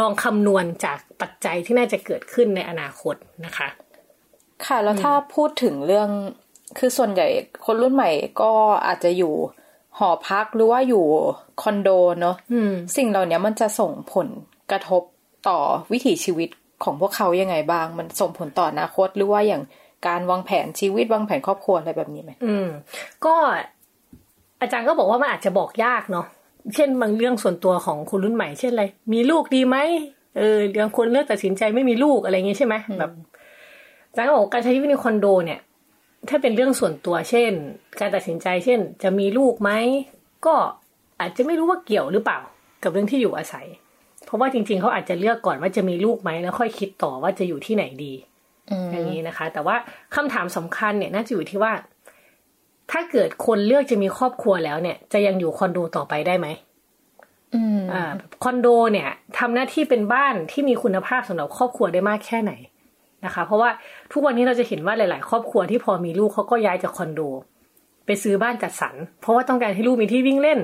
[0.00, 3.68] ลองคำนวณจากปัจจัยที่น่าจะเกิดขึ้นในอนาคตนะคะ
[4.66, 6.08] ค่ะแล้วถ้าพูดถึงเรื่อง
[6.78, 7.26] คือส่วนใหญ่
[7.64, 8.52] คนรุ่นใหม่ก็
[8.86, 9.34] อาจจะอยู่
[9.98, 11.04] หอพักหรือว่าอยู่
[11.62, 11.88] คอนโด
[12.20, 14.28] เนาะอืมสิ่งเหล่านี้มันจะส่งผล
[14.70, 15.02] กระทบ
[15.48, 15.58] ต่อ
[15.92, 16.48] วิถีชีวิต
[16.84, 19.62] ของพวกเขายังไงบ้าง มันส่งผลต่ออนาคตหรือว่าอย่าง
[20.06, 22.68] การวางแผนชีวิตวางแผนครอบครัวอะไรแบบนี้ไหมอืม
[23.24, 23.34] ก็
[24.60, 26.26] อาจารย์ก็บอกว่ามันอาจจะบอกยากเนาะ
[26.74, 29.76] เช่นบางเรื่องส่วนตัวของคนรุ่นใหม่เช่นอะไรมีลูกดีไหม
[30.38, 33.10] เออบางคนเลือกตัดสินใจไม่มีลูกอะไรอย่างงี้ใช่ไหมแบบ
[34.08, 35.60] อาจารย์ก็บอกว่าการใช้ชีวิตในคอนโดเนี่ย
[36.28, 37.52] ถ้าเป็นเรื่องส่วนตัวเช่น
[38.00, 39.70] การตัดสินใจเช่น จะมีลูกไหม
[40.46, 40.54] ก็
[41.20, 42.38] อาจจะไม่รู้ว่าเกี่ยวหรือเปล่า
[42.82, 43.66] กับเรื่องที่อยู่อาศัย
[44.24, 48.12] เพราะว่าจริง ๆเขาอาจจะเลือกก่อนว่าจะมีลูกไหมแล้วค่อยคิดต่อว่าจะอยู่ที่ไหนดี
[48.92, 49.76] อย่างนี้นะคะ แต่ว่า
[50.14, 51.72] คำถามสำคัญเนี่ยน่าจะอยู่ที่ว่า
[52.90, 56.48] ถ้าเกิดคนเลือกจะมีครอบครัวแล้วเนี่ย จะยังอยู่คอนโดต่อไปได้ไหม
[57.54, 58.02] อืมอ่า
[58.42, 62.52] คอนโดเนี่ยทำหน้าที่เป็นบ้านที่มีคุณภาพสำหรับครอบครัวได้มากแค่ไหน
[63.24, 63.70] นะคะ เพราะว่า
[64.12, 67.20] ทุกวันนี้เราจะเห็นว่าหลาย ๆ ครอบครัวที่พอมีลูกเขาก็ย้ายจากคอนโด
[68.06, 70.60] ไปซื้อบ้านจัดสรรเพราะว่าต้องการให้ลูกมีที่วิ่งเล่น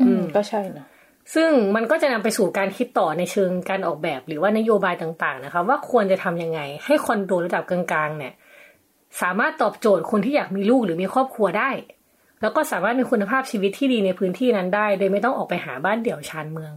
[0.00, 0.86] อืมก็ใช่เนอะ
[1.34, 8.32] ซึ่งมันก็จะนำไปสู่การคิดต่อในเชิงการออกแบบหรือว่านโยบายต่าง ๆ นะคะ ว่าควรจะทำยังไง ให้คอนโดระดับกลาง ๆ เนี่ย
[9.22, 11.70] สามารถตอบโจทย์คนที่อยากมีลูกหรือมีครอบครัวได้
[12.40, 16.72] แล้วก็สามารถมีคุณภาพชีวิตที่ดีในพื้นที่นั้นได้ โดยไม่ต้องออกไปหาบ้านเดี่ยวชานเมือง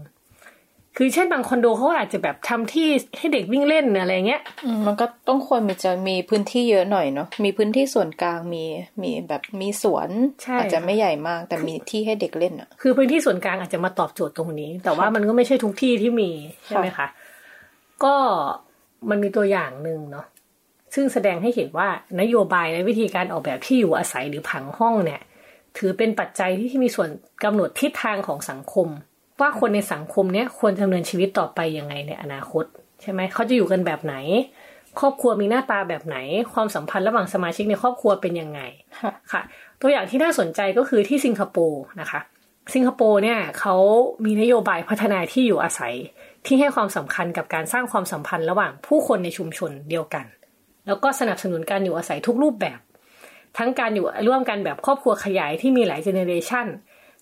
[0.97, 8.63] คือเช่นบางคอนโดเขาอาจจะแบบทำที่ให้เด็กวิ่งเล่นอะไรเงี้ยอืมมันก็ต้องควรมีจะมีพื้นที่เยอะหน่อยเนาะมีพื้นที่ส่วนกลางมี
[9.01, 10.09] มีแบบมีสวน
[10.43, 16.31] ใช่อาจจะไม่ใหญ่มาก แต่มีที่ให้เด็กเล่นอะคือพื้นที่ส่วนกลางอาจจะมาตอบโจทย์ตรงนี้ แต่ว่ามันก็ไม่ใช่ทุกที่ที่มี
[16.65, 17.07] ใช่ไหมคะ
[18.03, 18.15] ก็
[19.09, 20.25] มันมีตัวอย่างหนึ่งเนาะ
[20.93, 21.89] ซึ่งแสดงให้เห็นว่า
[22.21, 25.21] นโยบายและวิธีการออกแบบที่อยู่อาศัยหรือผังห้องเนี่ย
[25.77, 27.09] ถือเป็นปัจจัยที่มีส่วน
[27.43, 28.87] กำหนดทิศทางของสังคม
[29.41, 32.65] ว่าคนในสังคมเนี้ยควรดำเนินชีวิตต่อไปยังไงในอนาคต
[33.01, 34.15] ใช่ไหมเขาจะอยู่กันแบบไหน
[34.99, 36.17] ครอบครัวมีหน้าตาแบบไหน
[36.53, 38.61] ความสัมพันธ์ระหว่างสมาชิกในครอบครัวเป็นยังไง
[39.01, 39.41] ค่ะค่ะ
[39.81, 42.19] ตัวอย่างที่น่าสนใจก็คือที่สิงคโปร์นะคะ
[42.73, 43.75] สิงคโปร์เนี่ยเขา
[44.25, 45.93] มีนโยบายพัฒนาที่อยู่อาศัย
[46.45, 50.25] ที่ให้ความสำคัญกับการสร้างความสัมพันธ์ระหว่างผู้คนในชุมชนเดียวกัน
[50.87, 52.79] แล้วก็สนับสนุนการอยู่อาศัยทุกรูปแบบ
[53.57, 56.65] ทั้งการอยู่ร่วมกันแบบครอบครัวขยายที่มีหลายเจเนเรชัน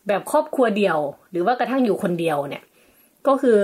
[0.07, 0.97] แบบครอบครัวเดียว
[1.31, 2.63] หรือว่ากระทั่งอยู่คนเดียวเนี่ย
[3.27, 3.57] ก็คือ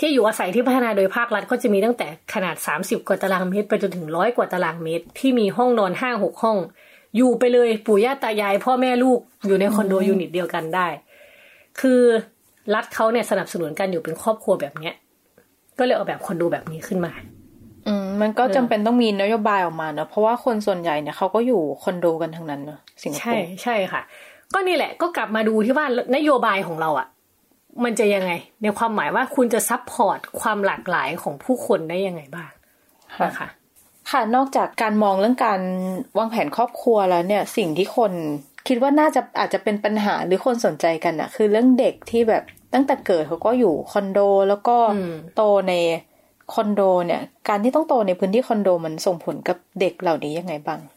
[0.00, 6.58] ที่อยู่อาศัยที่พัฒนาโดยภาครัฐก็จะมีตั้งแต่ขนาด 30 กว่าตารางเมตร ไปจนถึงร้อยกว่าตารางเมตร ที่มีห้องนอนห้าหกห้อง
[7.16, 10.86] อยู่ไปเลยปู่ย่าตายาย พ่อแม่ลูกอยู่ในคอนโดยูนิตเดียวกันได้
[11.80, 12.00] คือ
[12.74, 14.94] รัฐเขาเนี่ยสนับสนุนการอยู่เป็นครอบครัวแบบเนี้ย
[15.78, 17.12] ก็เลยออกแบบคอนโดแบบนี้ขึ้นมา
[17.86, 24.02] อืมมันก็จำเป็นต้องมีนโยบายออกมาเนอะเพราะว่าคนส่วนใหญ่เนี่ยเขาก็อยู่คอนโดกันทั้งนั้นเนอะสิงคโปใช่ใช่ค่ะ
[24.52, 27.08] ก็นี่แหละก็กลับมาดูที่ว่านโยบายของเราอะ่ะ
[27.84, 32.50] มันจะยังไง ในความหมายว่าคุณจะ support ความหลากหลายของผู้คนได้ยังไงบ้าง
[33.14, 33.48] ค่ะนะคะ
[34.10, 35.60] ค่ะนอกจากการมองเรื่องการ
[36.18, 38.12] วางแผนครอบครัวแล้วเนี่ย สิ่งที่คน
[38.68, 42.42] คิดว่าน่าจะอาจจะเป็นปัญหาหรือคนสนใจกันอะคือเรื่องเด็กที่แบบ
[42.74, 45.72] ตั้งแต่เกิดเขาก็อยู่คอนโด แล้วก็อืมโตใน
[46.54, 50.93] คอนโดเนี่ย การที่ต้องโตในพื้นที่คอนโดมันส่งผลกับเด็กเหล่านี้ยังไงบ้างอืม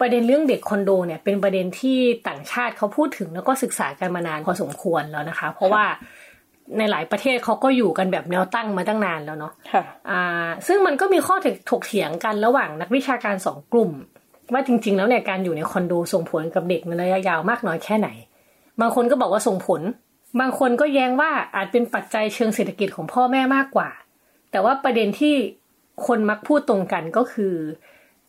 [0.00, 1.98] ประเด็นเรื่องเด็กคอนโดเนี่ยเป็นประเด็นที่
[2.28, 5.84] ต่างชาติเขาพูดถึงแล้วก็ศึกษากันมานานพอสมควรแล้วนะคะ เพราะว่า
[6.78, 11.36] ในหลายประเทศเขาก็อยู่กันแบบแนวตั้งมาตั้งนานแล้วเนาะค่ะอ่า ซึ่งมันก็มีข้อ
[11.70, 13.90] ถกเถียงกันระหว่างนักวิชาการสองกลุ่ม
[14.52, 18.08] ว่าจริง ๆ แล้วเนี่ยการอยู่ในคอนโดส่งผลกับเด็กในระยะยาวมากน้อยแค่ไหน
[18.80, 19.80] บางคนก็บอกว่าส่งผล
[20.40, 23.90] บางคนก็แย้งว่าอาจเป็นปัจจัยเชิงเศรษฐกิจของพ่อแม่มากกว่า
[24.50, 25.34] แต่ว่าประเด็นที่
[26.06, 27.54] คนมักพูดตรงกันก็คือ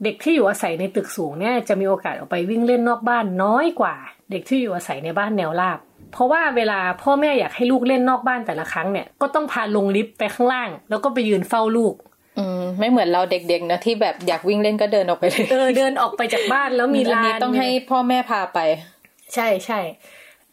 [0.03, 3.95] เด็กที่อยู่อาศัยในตึกสูงเนี่ยจะมีโอกาสออกไปวิ่งเล่นนอกบ้านน้อยกว่า
[4.31, 5.79] เด็กที่อยู่อาศัยในบ้านแนวราบ
[6.13, 11.93] เพราะว่าเวลาพ่อแม่อยากให้ลูกเล่นนอกบ้านแต่ละครั้งเนี่ยก็ต้องพาลงลิฟต์ไปข้างล่าง แล้วก็ไปยืนเฝ้าลูก
[12.39, 18.59] อืมไม่เหมือนเราเด็กๆนะที่แบบอยากวิ่งเล่นก็เดินออกไปเลยเออเดินออกไปจากบ้านแล้วมีอันลานี้นต้องให้พ่อแม่พาไป
[19.33, 19.79] ใช่ใช่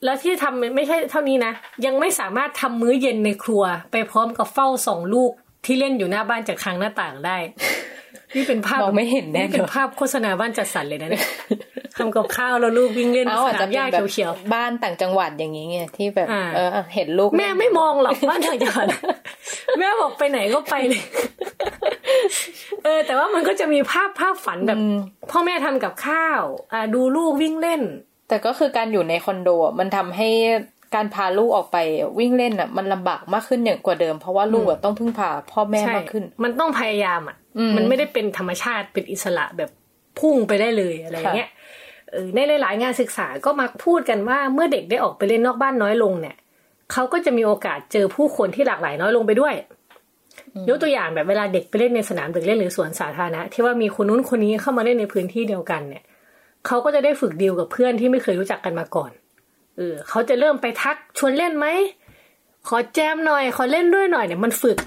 [0.04, 1.52] แล้วที่ทำไม่ใช่เท่านี้นะ
[1.86, 5.32] ยังไม่สามารถทำมื้อเย็นในครัว ไปพร้อมกับเฝ้าส่องลูก
[5.64, 7.36] ที่เล่นอยู่หน้าบ้านจากทางหน้าต่างได้
[8.36, 11.26] นี่เป็นภาพมองไม่เห็นแน่นี่เป็นภาพโฆษณาบ้านจัดสรรเลยนะเนี่ย
[11.96, 18.86] ทำกับข้าวแล้วลูกวิ่งเล่นเอาสอาจนาจะมเป็หญ้านแบบเขียวบ้านต่างจังหวัดอย่างนี้ไงที่แบบอ่าเออเห็นลูกๆแม่ไม่มองหรอกบ้านต่างจังหวัด
[19.78, 21.02] แม่บอกไปไหนก็ไปเลย
[22.84, 24.78] เออ แต่ว่ามันก็จะมีภาพภาพฝันแบบ
[25.30, 26.42] พ่อแม่ทำกับข้าว
[26.72, 27.82] อ่าดูลูกวิ่งเล่น
[28.28, 30.28] แต่ก็คือการอยู่ในคอนโดอะมันทำให้
[30.94, 31.76] การพาลูกออกไป
[32.18, 39.70] วิ่งเล่นอะ มันลำบากมากขึ้นอย่างกว่าเดิม เพราะว่าลูกอะต้องพึ่งพาพ่อแม่ใช่มากขึ้น มันต้องพยายามอะอืมมันไม่ได้เป็นธรรมชาติเป็นอิสระแบบ
[40.18, 41.50] พุ่งไปได้เลยอะไรอย่างเงี้ย
[42.10, 46.36] เออในหลายๆงานศึกษาก็มาพูดกันว่าเมื่อเด็กได้ออกไปเล่นนอกบ้านน้อยลงเนี่ย
[46.92, 49.54] เขาก็จะมีโอกาสเจอผู้คนที่หลากหลายน้อยลงไปด้วย
[50.68, 56.04] ยกตัวอย่างแบบเวลาเด็กไปเล่นในสนามเด็กเล่นหรือสวนสาธารณะที่ว่ามีคนนู้นคนนี้เข้ามาเล่นในพื้นที่เดียวกันเนี่ย
[56.66, 61.66] เขาก็จะได้ฝึกดีลกับเพื่อนที่ไม่เคยรู้จักกันมาก่อนเออเขาจะเริ่มไปทักชวนเล่นไหม
[62.68, 64.78] ขอแจมหน่อย ขอเล่นด้วยหน่อยเนี่ยมันฝึก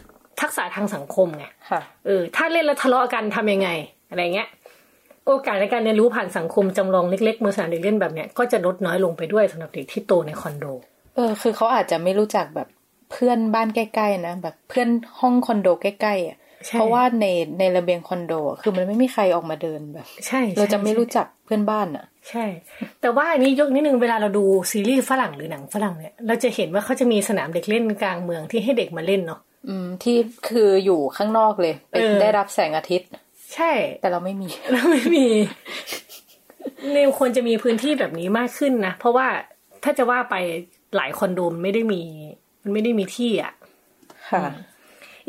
[0.41, 3.69] ทักษะทางสังคมไงค่ะเออ ถ้าเล่นแล้วทะเลาะกันทำยังไง
[4.09, 4.49] อะไรเงี้ย
[5.27, 10.65] โอกาสในการเรียนรู้ผ่านสังคมจำลองเล็กๆเมื่อสนามเด็กเล่นแบบเนี้ยก็จะลดน้อยลงไปด้วยสำหรับเด็กที่โตในคอนโด
[11.15, 12.67] เออ คือเขาอาจจะไม่รู้จักแบบ
[13.11, 17.25] เพื่อนบ้านใกล้ๆนะแบบเพื่อนห้องคอนโดใกล้ๆอะใช่ เพราะว่าใน
[17.59, 22.45] ในระเบียงคอนโดอะคือมันไม่มีใครออกมาเดินแบบ ใช่ เราจะไม่รู้ใช่จักเพื่อนบ้านอะ ใช่
[23.01, 33.09] แต่ว่าอันนี้ยกนิดนึงเวลาเราดูซีรีส์ฝรั่งหรือหนังฝรั่งเนี่ย เราจะเห็นว่าเขาจะมีสนามเด็กเล่นกลางเมืองที่ให้เด็กมาเล่นเนาะอืมที่คืออยู่ข้างนอกเลยเป็นเออได้รับแสงอาทิตย์
[33.55, 35.25] ใช่ แต่เราไม่มีแล้วไม่มี
[36.95, 39.27] นิวควรจะมีพื้นที่แบบนี้มากขึ้นนะ เพราะว่า
[39.83, 40.35] ถ้าจะว่าไป
[40.95, 42.01] หลายคอนโดมนไม่ได้มี
[42.63, 43.53] มันไม่ได้มีที่อะ
[44.31, 44.43] ค่ะ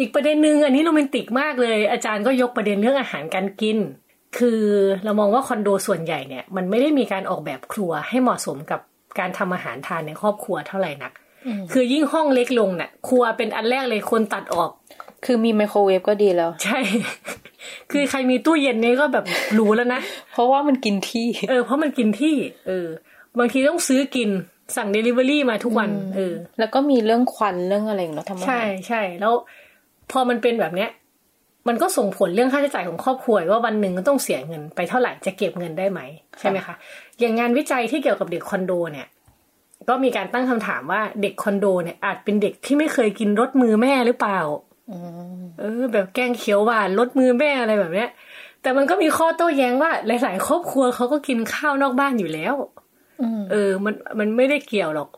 [0.01, 3.79] อีกประเด็นหนึ่งอันนี้โรแมนติกมากเลย อาจารย์ก็ยกประเด็นเรื่องอาหารการกิน
[4.39, 4.61] คือ
[5.05, 8.81] เรามองว่าคอนโดส่วนใหญ่เนี่ย มันไม่ได้มีการออกแบบครัวให้เหมาะสมกับ
[9.19, 11.13] การทำอาหารทานในครอบครัวเท่าไหร่นัก
[11.73, 14.71] คือยิ่งห้องเล็กลงเนี่ยครัวเป็นอันแรกเลยคนตัดออก
[15.25, 16.79] คือมีไมโครเวฟก็ดีแล้ว ใช่
[17.91, 19.25] คือใครมีตู้เย็นนี่ก็แบบ
[19.59, 20.01] รู้แล้วนะ
[20.33, 22.35] เพราะว่ามันกินที่ เออ เพราะมันกินที่
[22.67, 22.89] เออ
[23.39, 24.29] บางทีต้องซื้อกิน
[24.77, 29.35] สั่งเดลิเวอรี่มาทุกวัน เออ แล้วก็มีเรื่องควันเรื่องอะไรเนาะทำอาหารใช่ใช่แล้ว
[30.11, 30.91] พอมันเป็นแบบเนี้ย
[31.69, 36.01] มันก็ส่งผลเรื่องค่าใช้จ่ายของครอบครัวว่าวันหนึ่งก็ต้องเสียเงินไปเท่าไหร่จะเก็บเงินได้ไหม
[36.39, 36.75] ใช่ไหมคะ
[37.21, 39.07] อย่างงานวิจัยที่เกี่ยวกับเด็กคอนโดเนี่ย
[39.89, 44.41] ก็มีการตั้งคำถามว่าเด็กคอนโดเนี่ยอาจเป็นเด็กที่ไม่เคยกินรสมือแม่หรือเปล่า
[45.59, 48.11] เออ แบบแกงเขียวหวานรสมือแม่อะไรแบบเนี้ย
[48.63, 52.55] แต่มันก็มีข้อโต้แย้งว่า หลาย ๆ ครอบครัวเขาก็กินข้าวนอกบ้านอยู่แล้ว
[53.23, 55.09] อืมเออ มันมันไม่ได้เกี่ยวหรอก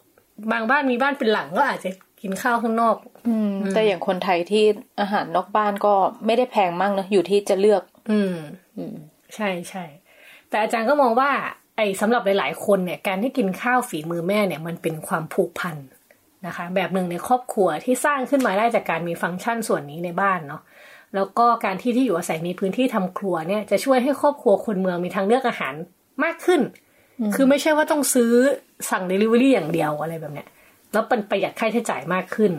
[0.53, 1.90] บางบ้านมีบ้านเป็นหลังก็อาจจะ
[2.23, 2.97] กินข้าวข้างนอก
[3.29, 4.65] อืม แต่อย่างคนไทยที่
[5.01, 5.95] อาหารนอกบ้านก็
[6.27, 8.35] ไม่ได้แพงมากนะอยู่ที่จะเลือก อืม
[8.77, 8.97] อืม
[9.35, 9.85] ใช่ใช่
[10.49, 11.31] แต่อาจารย์ก็มองว่า
[11.77, 15.77] ไอ้สำหรับหลาย ๆ คนเนี่ย การที่กินข้าวฝีมือแม่เนี่ย มันเป็นความผูกพัน
[16.47, 20.63] นะคะ แบบหนึ่งในครอบครัวที่สร้างขึ้นมาได้จากการมีฟังก์ชันส่วนนี้ในบ้านเนาะ
[21.15, 25.75] แล้วก็การที่ที่อยู่อาศัยมีพื้นที่ทำครัวเนี่ยจะช่วยให้ครอบครัวคนเมืองมีทางเลือกอาหาร
[26.25, 26.61] มากขึ้น
[27.35, 28.33] คือไม่ใช่ว่าต้องซื้อ
[28.91, 30.49] สั่งเดลิเวอรี่อย่างเดียวอะไรแบบเนี้ย
[30.92, 32.53] แล้วเป็นประหยัดค่าใช้จ่ายมากขึ้น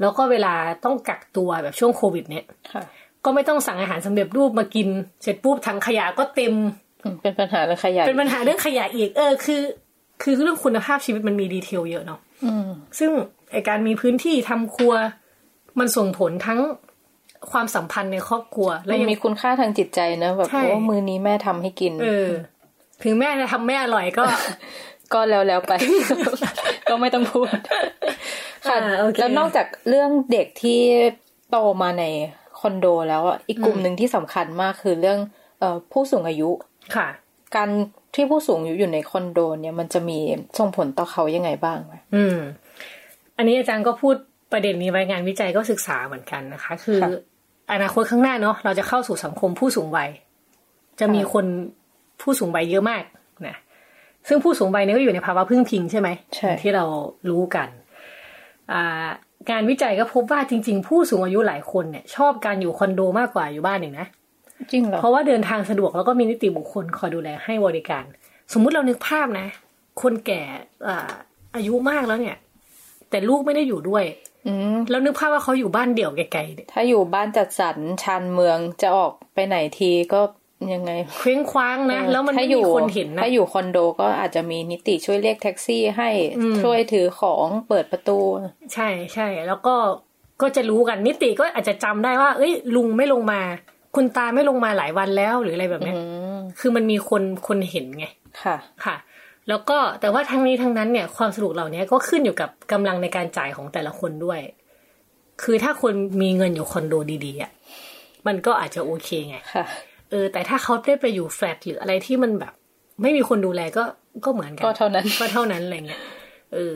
[0.00, 2.82] แล้วก็เวลาต้องกักตัวแบบช่วงโควิด เนี่ยค่ะ
[3.24, 4.88] ก็ไม่ต้องสั่งอาหารสำเร็จรูปมากิน
[5.22, 6.54] เสร็จปุ๊บถังขยะก็เต็ม
[7.02, 9.62] อืมเป็นปัญหาเรื่องขยะเป็นปัญหาเรื่องขยะอีกเออคือ
[10.22, 13.10] คือเรื่องคุณภาพชีวิตมันมี detail เยอะเนาะอืมซึ่ง
[13.52, 14.92] ไอการมีพื้นที่ทำครัว
[15.78, 16.60] มันส่งผลทั้ง
[17.50, 22.28] ความสัมพันธ์ในครอบครัว และมันยังมีคุณค่าทางจิตใจนะแบบใช่โอ้มือนี้แม่ทำให้กิน เออ
[23.02, 24.22] ถึงแม่จะทำไม่อร่อยก็
[25.14, 25.72] ก็แล้วแล้วไป
[26.88, 27.58] ก็ไม่ต้องพูด
[28.68, 30.80] ค่ะอ่าโอเคแล้วนอกจากเรื่องเด็กที่
[31.50, 32.04] โตมาใน
[32.60, 35.18] คอนโดแล้วอะอีกกลุ่มหนึ่งที่สำคัญมากคือเรื่อง
[35.58, 36.50] เอ่อผู้สูงอายุ
[36.96, 37.08] ค่ะ
[37.56, 37.68] การ
[38.14, 40.18] ที่ผู้สูงอายุอยู่ในคอนโด เนี่ยมันจะมี
[40.58, 42.38] ส่งผลต่อเขายังไงบ้างไหมอืม
[43.36, 44.14] อันนี้อาจารย์ก็พูด
[44.52, 47.10] ประเด็นนี้ไว้งานวิจัยก็ศึกษาเหมือนกันนะคะ คือค่ะ
[47.72, 50.10] อนาคตข้างหน้าเนาะเราจะเข้าสู่สังคมผู้สูงวัย
[51.00, 51.44] จะมีคน
[52.20, 53.13] ผู้สูงวัยเยอะมากนะ
[54.28, 56.84] ซึ่งผู้สูงวัยเนี่ยก็อยู่ในภาวะพึ่งพิงใช่ไหมใช่ที่เรา
[57.30, 57.68] รู้กัน
[58.72, 59.08] อ่า
[59.50, 64.06] การวิจัยก็พบว่าจริง ๆ ผู้สูงอายุหลายคนเนี่ย ชอบการอยู่คอนโดมากกว่าอยู่บ้านอีกนะ
[64.70, 68.04] จริงเหรอเพราะว่าเดินทางสะดวกแล้วก็มีนิติบุคคลคอยดูแลให้บริการ
[68.52, 69.46] สมมุติเรานึกภาพนะ
[70.02, 70.42] คนแก่
[70.86, 71.10] อ่า
[71.56, 72.36] อายุมากแล้วเนี่ย
[73.10, 74.04] แต่ลูกไม่ได้อยู่ด้วย
[74.46, 80.20] อืมแล้วนึกภาพว่าเขาอยู่บ้านเดี่ยวไกลๆเนี่ยถ้าอยู่บ้านจัดสรรชานเมืองจะออกไปไหนทีก็
[80.74, 86.10] ยังไงเคว้งคว้างนะ แล้วมันไม่มีคนเห็นนะถ้าอยู่คอนโดก็อาจจะมีนิติช่วยเรียกแท็กซี่ให้
[86.62, 88.18] ช่วยถือของเปิดประตู
[88.74, 89.74] ใช่ใช่แล้วก็
[90.42, 93.40] ก็จะรู้กันนิติก็อาจจะจำได้ว่า เอ้ย ลุงไม่ลงมา
[93.94, 95.96] คุณตาไม่ลงมาหลายวันแล้วหรืออะไรแบบเนี้ย
[96.58, 98.06] คือมันมีคนคนเห็นไง
[98.42, 98.96] ค่ะค่ะ
[99.48, 104.40] แล้วก็แต่ว่าทั้งนี้ทั้งนั้นเนี่ยความสนุกเหล่านี้ก็ขึ้นอยู่กับกำลังในการจ่ายของแต่ละคนด้วย
[105.42, 107.50] คือถ้าคนมีเงินอยู่คอนโดดีๆอะ
[108.26, 112.52] มันก็อาจจะโอเคไงค่ะเออแต่ถ้าเขาได้ไปอยู่แฟลตหรืออะไรที่มันแบบ
[113.02, 113.84] ไม่มีคนดูแลก็
[114.24, 116.00] ก็เหมือนกันก็เท่านั้นก็เท่านั้นอะไรเงี้ย
[116.54, 116.74] เออ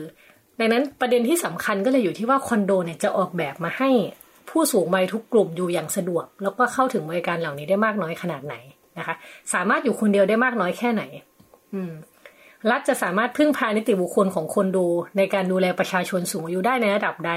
[0.59, 3.89] ดังนั้นประเด็นที่สำคัญก็เลยอยู่ที่ว่าคอนโดเนี่ยจะออกแบบมาให้
[4.49, 8.55] ผู้สูงวัยทุกกลุ่มอยู่อย่างสะดวก แล้วก็เข้าถึงบริการเหล่านี้ได้มากน้อยขนาดไหน
[8.97, 9.15] นะคะ
[9.53, 11.03] สามารถอยู่คนเดียวได้มากน้อยแค่ไหน
[11.73, 11.91] อืม
[12.71, 14.85] รัฐจะสามารถพึ่งพานิติบุคคลของคอนโด
[15.17, 17.31] ในการดูแลประชาชนสูงอายุได้ในระดับใด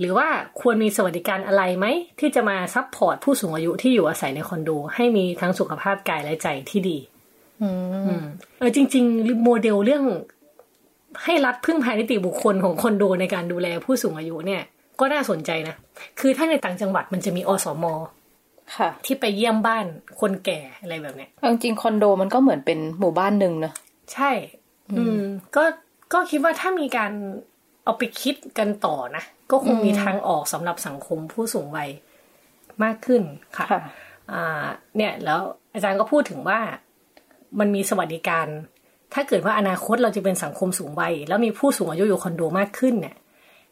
[0.00, 0.28] หรือว่า
[0.60, 1.86] ควรมีสวัสดิการอะไรไหม
[2.20, 6.98] ที่จะมา support ผู้สูงอายุที่อยู่อาศัยในคอนโด ให้มีทั้งสุขภาพกายและใจที่ดี
[7.62, 7.70] อื
[8.20, 8.22] ม
[8.58, 10.04] เออจริง ๆ โมเดลเรื่อง
[11.24, 14.62] ให้รัฐพึ่งพานิติบุคคลของคอนโดในการดูแลผู้สูงอายุเนี่ย
[15.00, 15.76] ก็น่าสนใจนะ
[16.20, 17.84] คือถ้าในต่างจังหวัดมันจะมีอสม
[18.76, 19.86] ค่ะ ที่ไปเยี่ยมบ้าน
[20.20, 23.74] คนแก่อะไรแบบเนี้ยเอาจริงๆคอนโดมันก็เหมือนเป็นหมู่บ้านหนึ่งเนอะ
[24.14, 24.30] ใช่
[24.98, 25.22] อืม
[25.56, 25.64] ก็
[26.12, 27.12] ก็คิดว่าถ้ามีการ
[27.84, 31.88] เอาไปคิดกันต่อนะ ก็คงมีทางออกสำหรับสังคมผู้สูงวัย
[32.84, 33.22] มากขึ้น
[33.56, 33.80] ค่ะค่ะ
[34.32, 34.64] อ่า
[34.96, 35.40] เนี่ยแล้ว
[35.74, 36.60] อาจารย์ก็พูดถึงว่า
[37.58, 38.46] มันมีสวัสดิการ
[39.14, 43.16] ถ้าเกิดว่าอนาคตเราจะเป็นสังคมสูงวัย แล้วมีผู้สูงอายุอยู่คอนโดมากขึ้นเนี่ย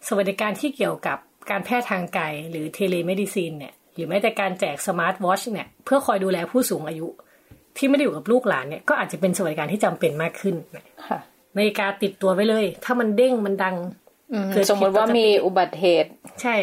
[0.09, 1.19] สวัสดิการที่เกี่ยวกับ
[1.51, 7.07] การแพทย์ทางไกลหรือ telemedicine เนี่ยหรือแม้แต่การแจกสมาร์ทวอชเนี่ยเพื่อคอยดูแลผู้สูงอายุ
[7.77, 10.57] ที่ไม่ได้อยู่กับลูกหลานเนี่ยก็อาจจะเป็นสวัสดิการที่จำเป็นมากขึ้น
[11.09, 11.19] ค่ะ
[11.57, 14.08] นาฬิกาติดตัวไว้เลย ถ้ามันเด้งมันดังอืมเกิด
[14.71, 16.11] สมมติว่าผิดปกติมีอุบัติเหตุ
[16.43, 16.57] ใช่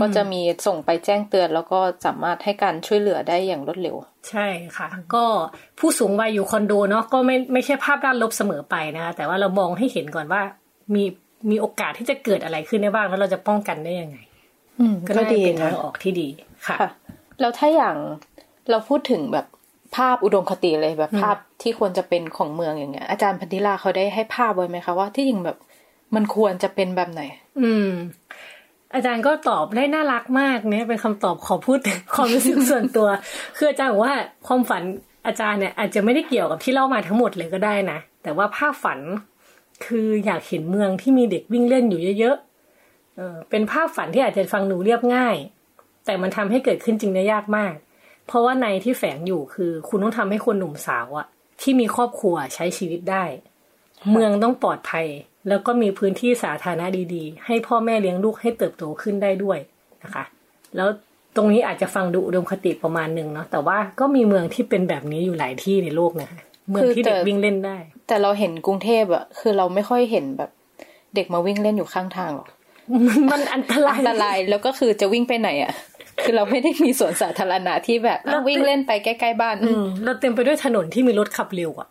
[0.00, 3.96] ก็จะมีส่งไปแจ้งเตือน แล้วก็สามารถให้การช่วยเหลือได้อย่างรวดเร็ว
[4.30, 4.46] ใช่
[4.76, 5.24] ค่ะ ก็
[5.78, 10.42] ผู้สูงวัยอยู่คอนโดเนาะก็ไม่ไม่ใช่ภาพด้านลบเสมอไปนะคะแต่ว่าเรามองให้เห็นก่อนว่า
[10.94, 11.04] มี
[11.50, 14.18] มีโอกาสที่จะเกิดอะไรขึ้นได้บ้างแล้วเราจะป้องกันได้ยังไง
[14.80, 16.28] อืมก็ก็น่าจะดีเป็นนะทางออกที่ดี
[16.66, 16.90] ค่ะค่ะ
[17.40, 17.96] แล้วถ้าอย่าง
[18.70, 19.46] เราพูดถึงแบบ
[19.96, 25.56] ภาพอุดมคติเลยแบบภาพที่ควรจะเป็นของเมืองอย่างเงี้ยอาจารย์พันธิลาเขาได้ให้ภาพไว้ไหมคะว่าที่จริงแบบ
[26.14, 27.22] มันควรจะเป็นแบบไหน
[27.60, 27.90] อืม
[28.94, 31.78] อาจารย์ก็ตอบได้น่ารักมากเนี่ยเป็นคำตอบขอพูด
[32.14, 33.08] ความรู้สึกส่วนตัว
[33.56, 34.14] คืออาจารย์บอกว่า
[34.46, 34.82] ความฝัน
[35.26, 39.00] อาจารย์เนี่ยอาจจะไม่ได้เกี่ยวกับที่เล่ามาทั้งหมดเลยก็ได้นะ แต่ว่าภาพฝัน
[39.84, 45.36] คืออยากเห็นเมืองที่มีเด็กวิ่งเล่นอยู่เยอะๆเออเป็นภาพฝันที่อาจจะฟังดูเรียบง่าย
[46.06, 47.74] แต่มันทำให้เกิดขึ้นจริงได้ยากมาก
[48.26, 51.26] เพราะว่าในที่แฝงอยู่คือ คุณต้องทำให้คนหนุ่มสาวอะ
[51.60, 53.24] ที่มีครอบครัวใช้ชีวิตได้
[54.10, 55.06] เมืองต้องปลอดภัย
[55.48, 59.58] แล้วก็มีพื้นที่สาธารณะดีๆ ให้พ่อแม่เลี้ยงลูกให้เติบโตขึ้นได้ด้วย
[60.02, 60.24] นะคะ
[60.76, 60.88] แล้ว
[61.36, 67.76] ตรงนี้อาจจะฟังดูอุดมคติประมาณหนึ่งเนาะแต่ว่าก็มีเมืองที่เป็นแบบนี้อยู่หลายที่ในโลกนะคะเมืองที่เด็กวิ่งเล่นได้
[68.08, 70.50] แต่เราเห็นกรุงเทพอะคือเราไม่ค่อยเห็นแบบ
[71.14, 72.48] เด็กมาวิ่งเล่นอยู่ข้างทางหรอก
[73.30, 75.72] มันอันตรายอันตรายแล้วก็คือจะวิ่งไปไหนอะ
[76.22, 81.88] คือเราไม่ได้มีสวนสาธารณะที่แบบอะวิ่งเล่นไปใกล้ๆบ้านอืมเราเต็มไปด้วยถนนที่มีรถขับเร็วอะ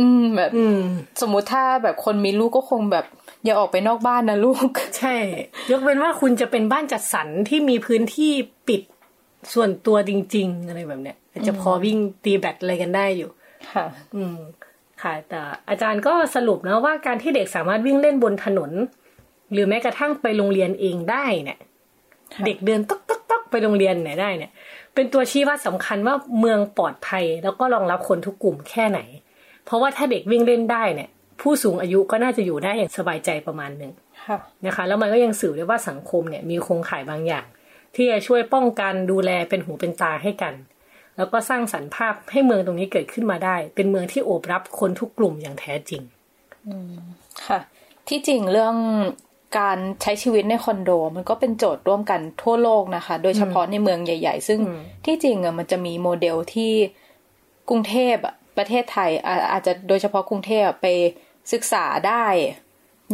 [0.00, 0.80] อืมแบบ อืม
[1.20, 3.04] สมมุติถ้าแบบคนมีลูกก็คงแบบ
[3.44, 5.16] อย่าออกไปนอกบ้านนะลูก ใช่
[5.70, 8.32] ยกเว้นว่าคุณจะเป็นบ้านจัดสรรที่มีพื้นที่
[8.68, 8.82] ปิด
[9.54, 13.30] ส่วนตัวจริง ๆ อะไรแบบเนี้ยอาจจะพอวิ่งตีแบตอะไรกันได้อยู่
[13.72, 14.38] ค่ะ อืม
[15.02, 18.70] ค่ะ แต่อาจารย์ก็สรุปนะว่าการที่เด็กสามารถวิ่งเล่นบนถนน
[19.52, 21.58] หรือแม้กระทั่งไปโรงเรียนเองได้เนี่ย
[22.34, 24.52] ค่ะเด็กเดินต๊อกต๊อกต๊อกไปโรงเรียนเนี่ยได้เนี่ย
[24.94, 29.00] เป็นตัวชี้วัดสำคัญว่าเมืองปลอดภัยแล้วก็รองรับคนทุกกลุ่มแค่ไหน
[29.68, 31.08] เพราะว่าถ้าเด็กวิ่งเล่นได้เนี่ย
[31.40, 33.92] ผู้สูงอายุก็น่าจะอยู่ได้อย่างสบายใจประมาณหนึ่ง
[34.26, 37.46] ค่ะนะคะ แล้วมันก็ยังสื่อได้ว่าสังคมเนี่ยมีโครงข่ายบางอย่าง
[37.94, 40.54] ที่จะช่วยป้องกันดูแลเป็นหูเป็นตาให้กัน
[41.16, 46.02] แล้วก็สร้างสรรค์ภาพให้เมืองตรงนี้เกิดขึ้นมาได้ เป็นเมืองที่โอบรับคนทุกกลุ่มอย่างแท้จริง
[47.46, 47.58] ค่ะ
[48.08, 48.76] ที่จริงเรื่อง
[49.58, 56.72] การใช้ชีวิตในคอนโด มันก็เป็นโจทย์ร่วมกันทั่วโลกนะคะ โดยเฉพาะในเมืองใหญ่ ๆ ซึ่งอืมที่จริงอะมันจะมีโมเดลที่
[57.68, 60.86] กรุงเทพอะ ประเทศไทยอาอาจจะโดยเฉพาะกรุงเทพอะไป
[61.52, 62.26] ศึกษาได้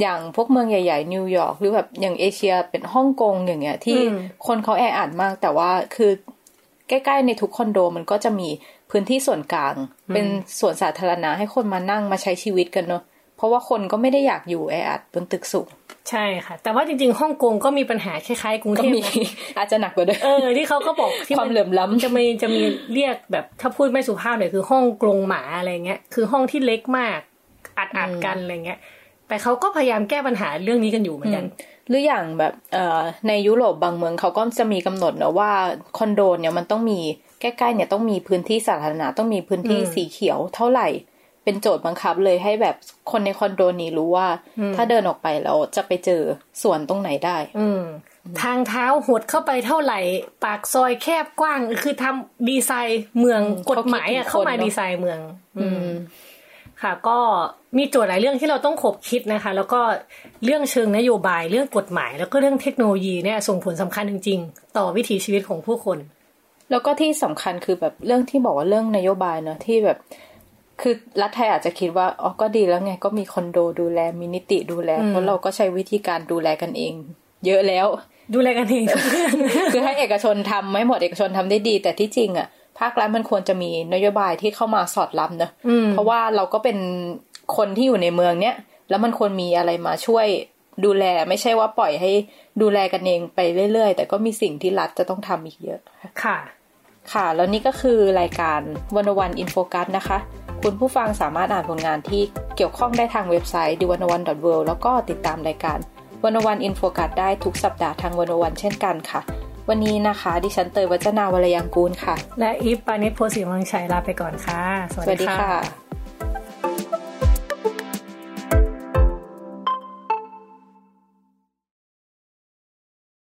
[0.00, 6.10] อย่างพวกเมืองใหญ่ ๆ นิวยอร์กหรือแบบอย่างเอเชียเป็นฮ่องกงอย่างเงี้ย ที่อืมคนเขาแออัดมาก แต่ว่าคือ
[6.88, 8.48] ใกล้ๆในทุกคอนโดมันก็จะมี
[8.90, 9.74] พื้นที่ส่วนกลาง
[10.12, 10.26] เป็น
[10.60, 13.02] ส่วนสาธารณะให้คนมานั่งมาใช้ชีวิตกันเนอะ
[13.36, 15.68] เพราะว่าคนก็ไม่ได้อยากอยู่แออัดบนตึกสูง
[16.10, 22.62] ใช่ค่ะ แต่ว่าจริงๆฮ่องกงก็มีปัญหาคล้ายๆกรุงก็เทพมีนะอาจจะหนักกว่าเดิมเออที่เขาก็บอกที่ความเหลื่อมล้ำจะมีจะมี
[22.92, 27.18] เรียกแบบถ้าพูดไม่สุภาพหน่อยคือห้องกรงหมาอะไรเงี้ยคือห้องที่เล็กมาก
[27.78, 28.78] อัดอัดๆกันอะไรเงี้ย
[29.28, 31.44] แต่เขาก็พยายามแก้ปัญหาเรื่องนี้กันอยู่เหมือนกัน
[31.88, 35.50] หรืออย่างแบบเอ่อในยุโรปบางเมืองเขาก็จะมีกำหนดนะว่า
[35.98, 37.00] คอนโดเนี่ยมันต้องมี
[37.40, 40.88] ใกล้ๆเนี่ยต้องมีพื้นที่สาธารณะต้องมีพื้นที่สีเขียวเท่าไหร่
[41.44, 42.76] เป็นโจทย์บังคับเลยให้แบบ
[43.10, 44.28] คนในคอนโดนี้รู้ว่า
[44.76, 46.22] ถ้าเดินออกไปแล้วจะไปเจอ
[46.62, 47.82] สวนตรงไหนได้ อืม
[48.42, 50.00] ทางเท้าหดเข้าไปเท่าไหร่
[50.44, 53.40] ปากซอยแคบกว้าง คือทำดีไซน์เมือง
[53.70, 55.18] กฎหมายอะเข้ามาดีไซน์เมือง
[55.58, 55.90] อืม
[56.82, 57.18] ค่ะ ก็
[57.78, 59.80] มีโจทย์หลายเรื่องที่เราต้องขบคิดนะคะ แล้วก็
[60.44, 65.98] เรื่องเชิงนโยบายเรื่องกฎหมาย แล้วก็เรื่องเทคโนโลยีเนี่ยส่งผลสำคัญจริง ๆ ต่อวิถีชีวิตของผู้คน
[66.70, 69.98] แล้วก็ที่สำคัญคือแบบเรื่องที่บอกว่าเรื่องนโยบายเนอะที่แบบ
[70.80, 76.94] คือรัฐไทยอาจจะคิดว่าอ๋อก็ดีแล้วไงก็มีคอนโดดูแลมีนิติดูแลเพราะเราก็ใช้วิธีการดูแลกันเอง
[77.46, 77.86] เยอะแล้ว
[78.34, 78.84] ดูแลกันเอง
[79.72, 82.46] คือให้เอกชนทำไม่หมดเอกชนทำได้ดี แต่ที่จริงอะ
[82.78, 85.50] ภาครัฐมันควรจะมีนโยบายที่เข้ามาสอดรับเนอะ
[85.92, 86.78] เพราะว่าเราก็เป็น
[87.56, 88.56] คนที่อยู่ในเมืองเนี้ย
[88.90, 90.26] แล้วมันควรมีอะไรมาช่วย
[90.84, 92.10] ดูแลไม่ใช่ว่าปล่อยให้
[92.62, 93.40] ดูแลกันเองไป
[93.72, 95.80] เรื่อยๆ แต่ก็มีสิ่งที่รัฐจะต้องทำอีกเยอะ
[96.22, 96.36] ค่ะ
[97.12, 98.60] ค่ะ แล้วนี่ก็คือรายการ
[98.96, 100.18] วันวันอินโฟกัสนะคะ
[100.62, 102.22] คุณผู้ฟังสามารถอ่านผลงานที่
[102.56, 105.78] เกี่ยวข้องได้ทางเว็บไซต์ d ิวันวัน world แล้วก็ติดตามรายการ
[106.24, 109.20] วันวันอินโฟกัสได้ทุกสัปดาห์ทางวันวันเช่นกันค่ะ
[109.68, 115.83] วันนี้นะคะ ดิฉันเตยวัจนาวรยังกูลค่ะ และอีฟปานิชโพสีมังชัยลาไปก่อนค่ะ สวัสดีค่ะ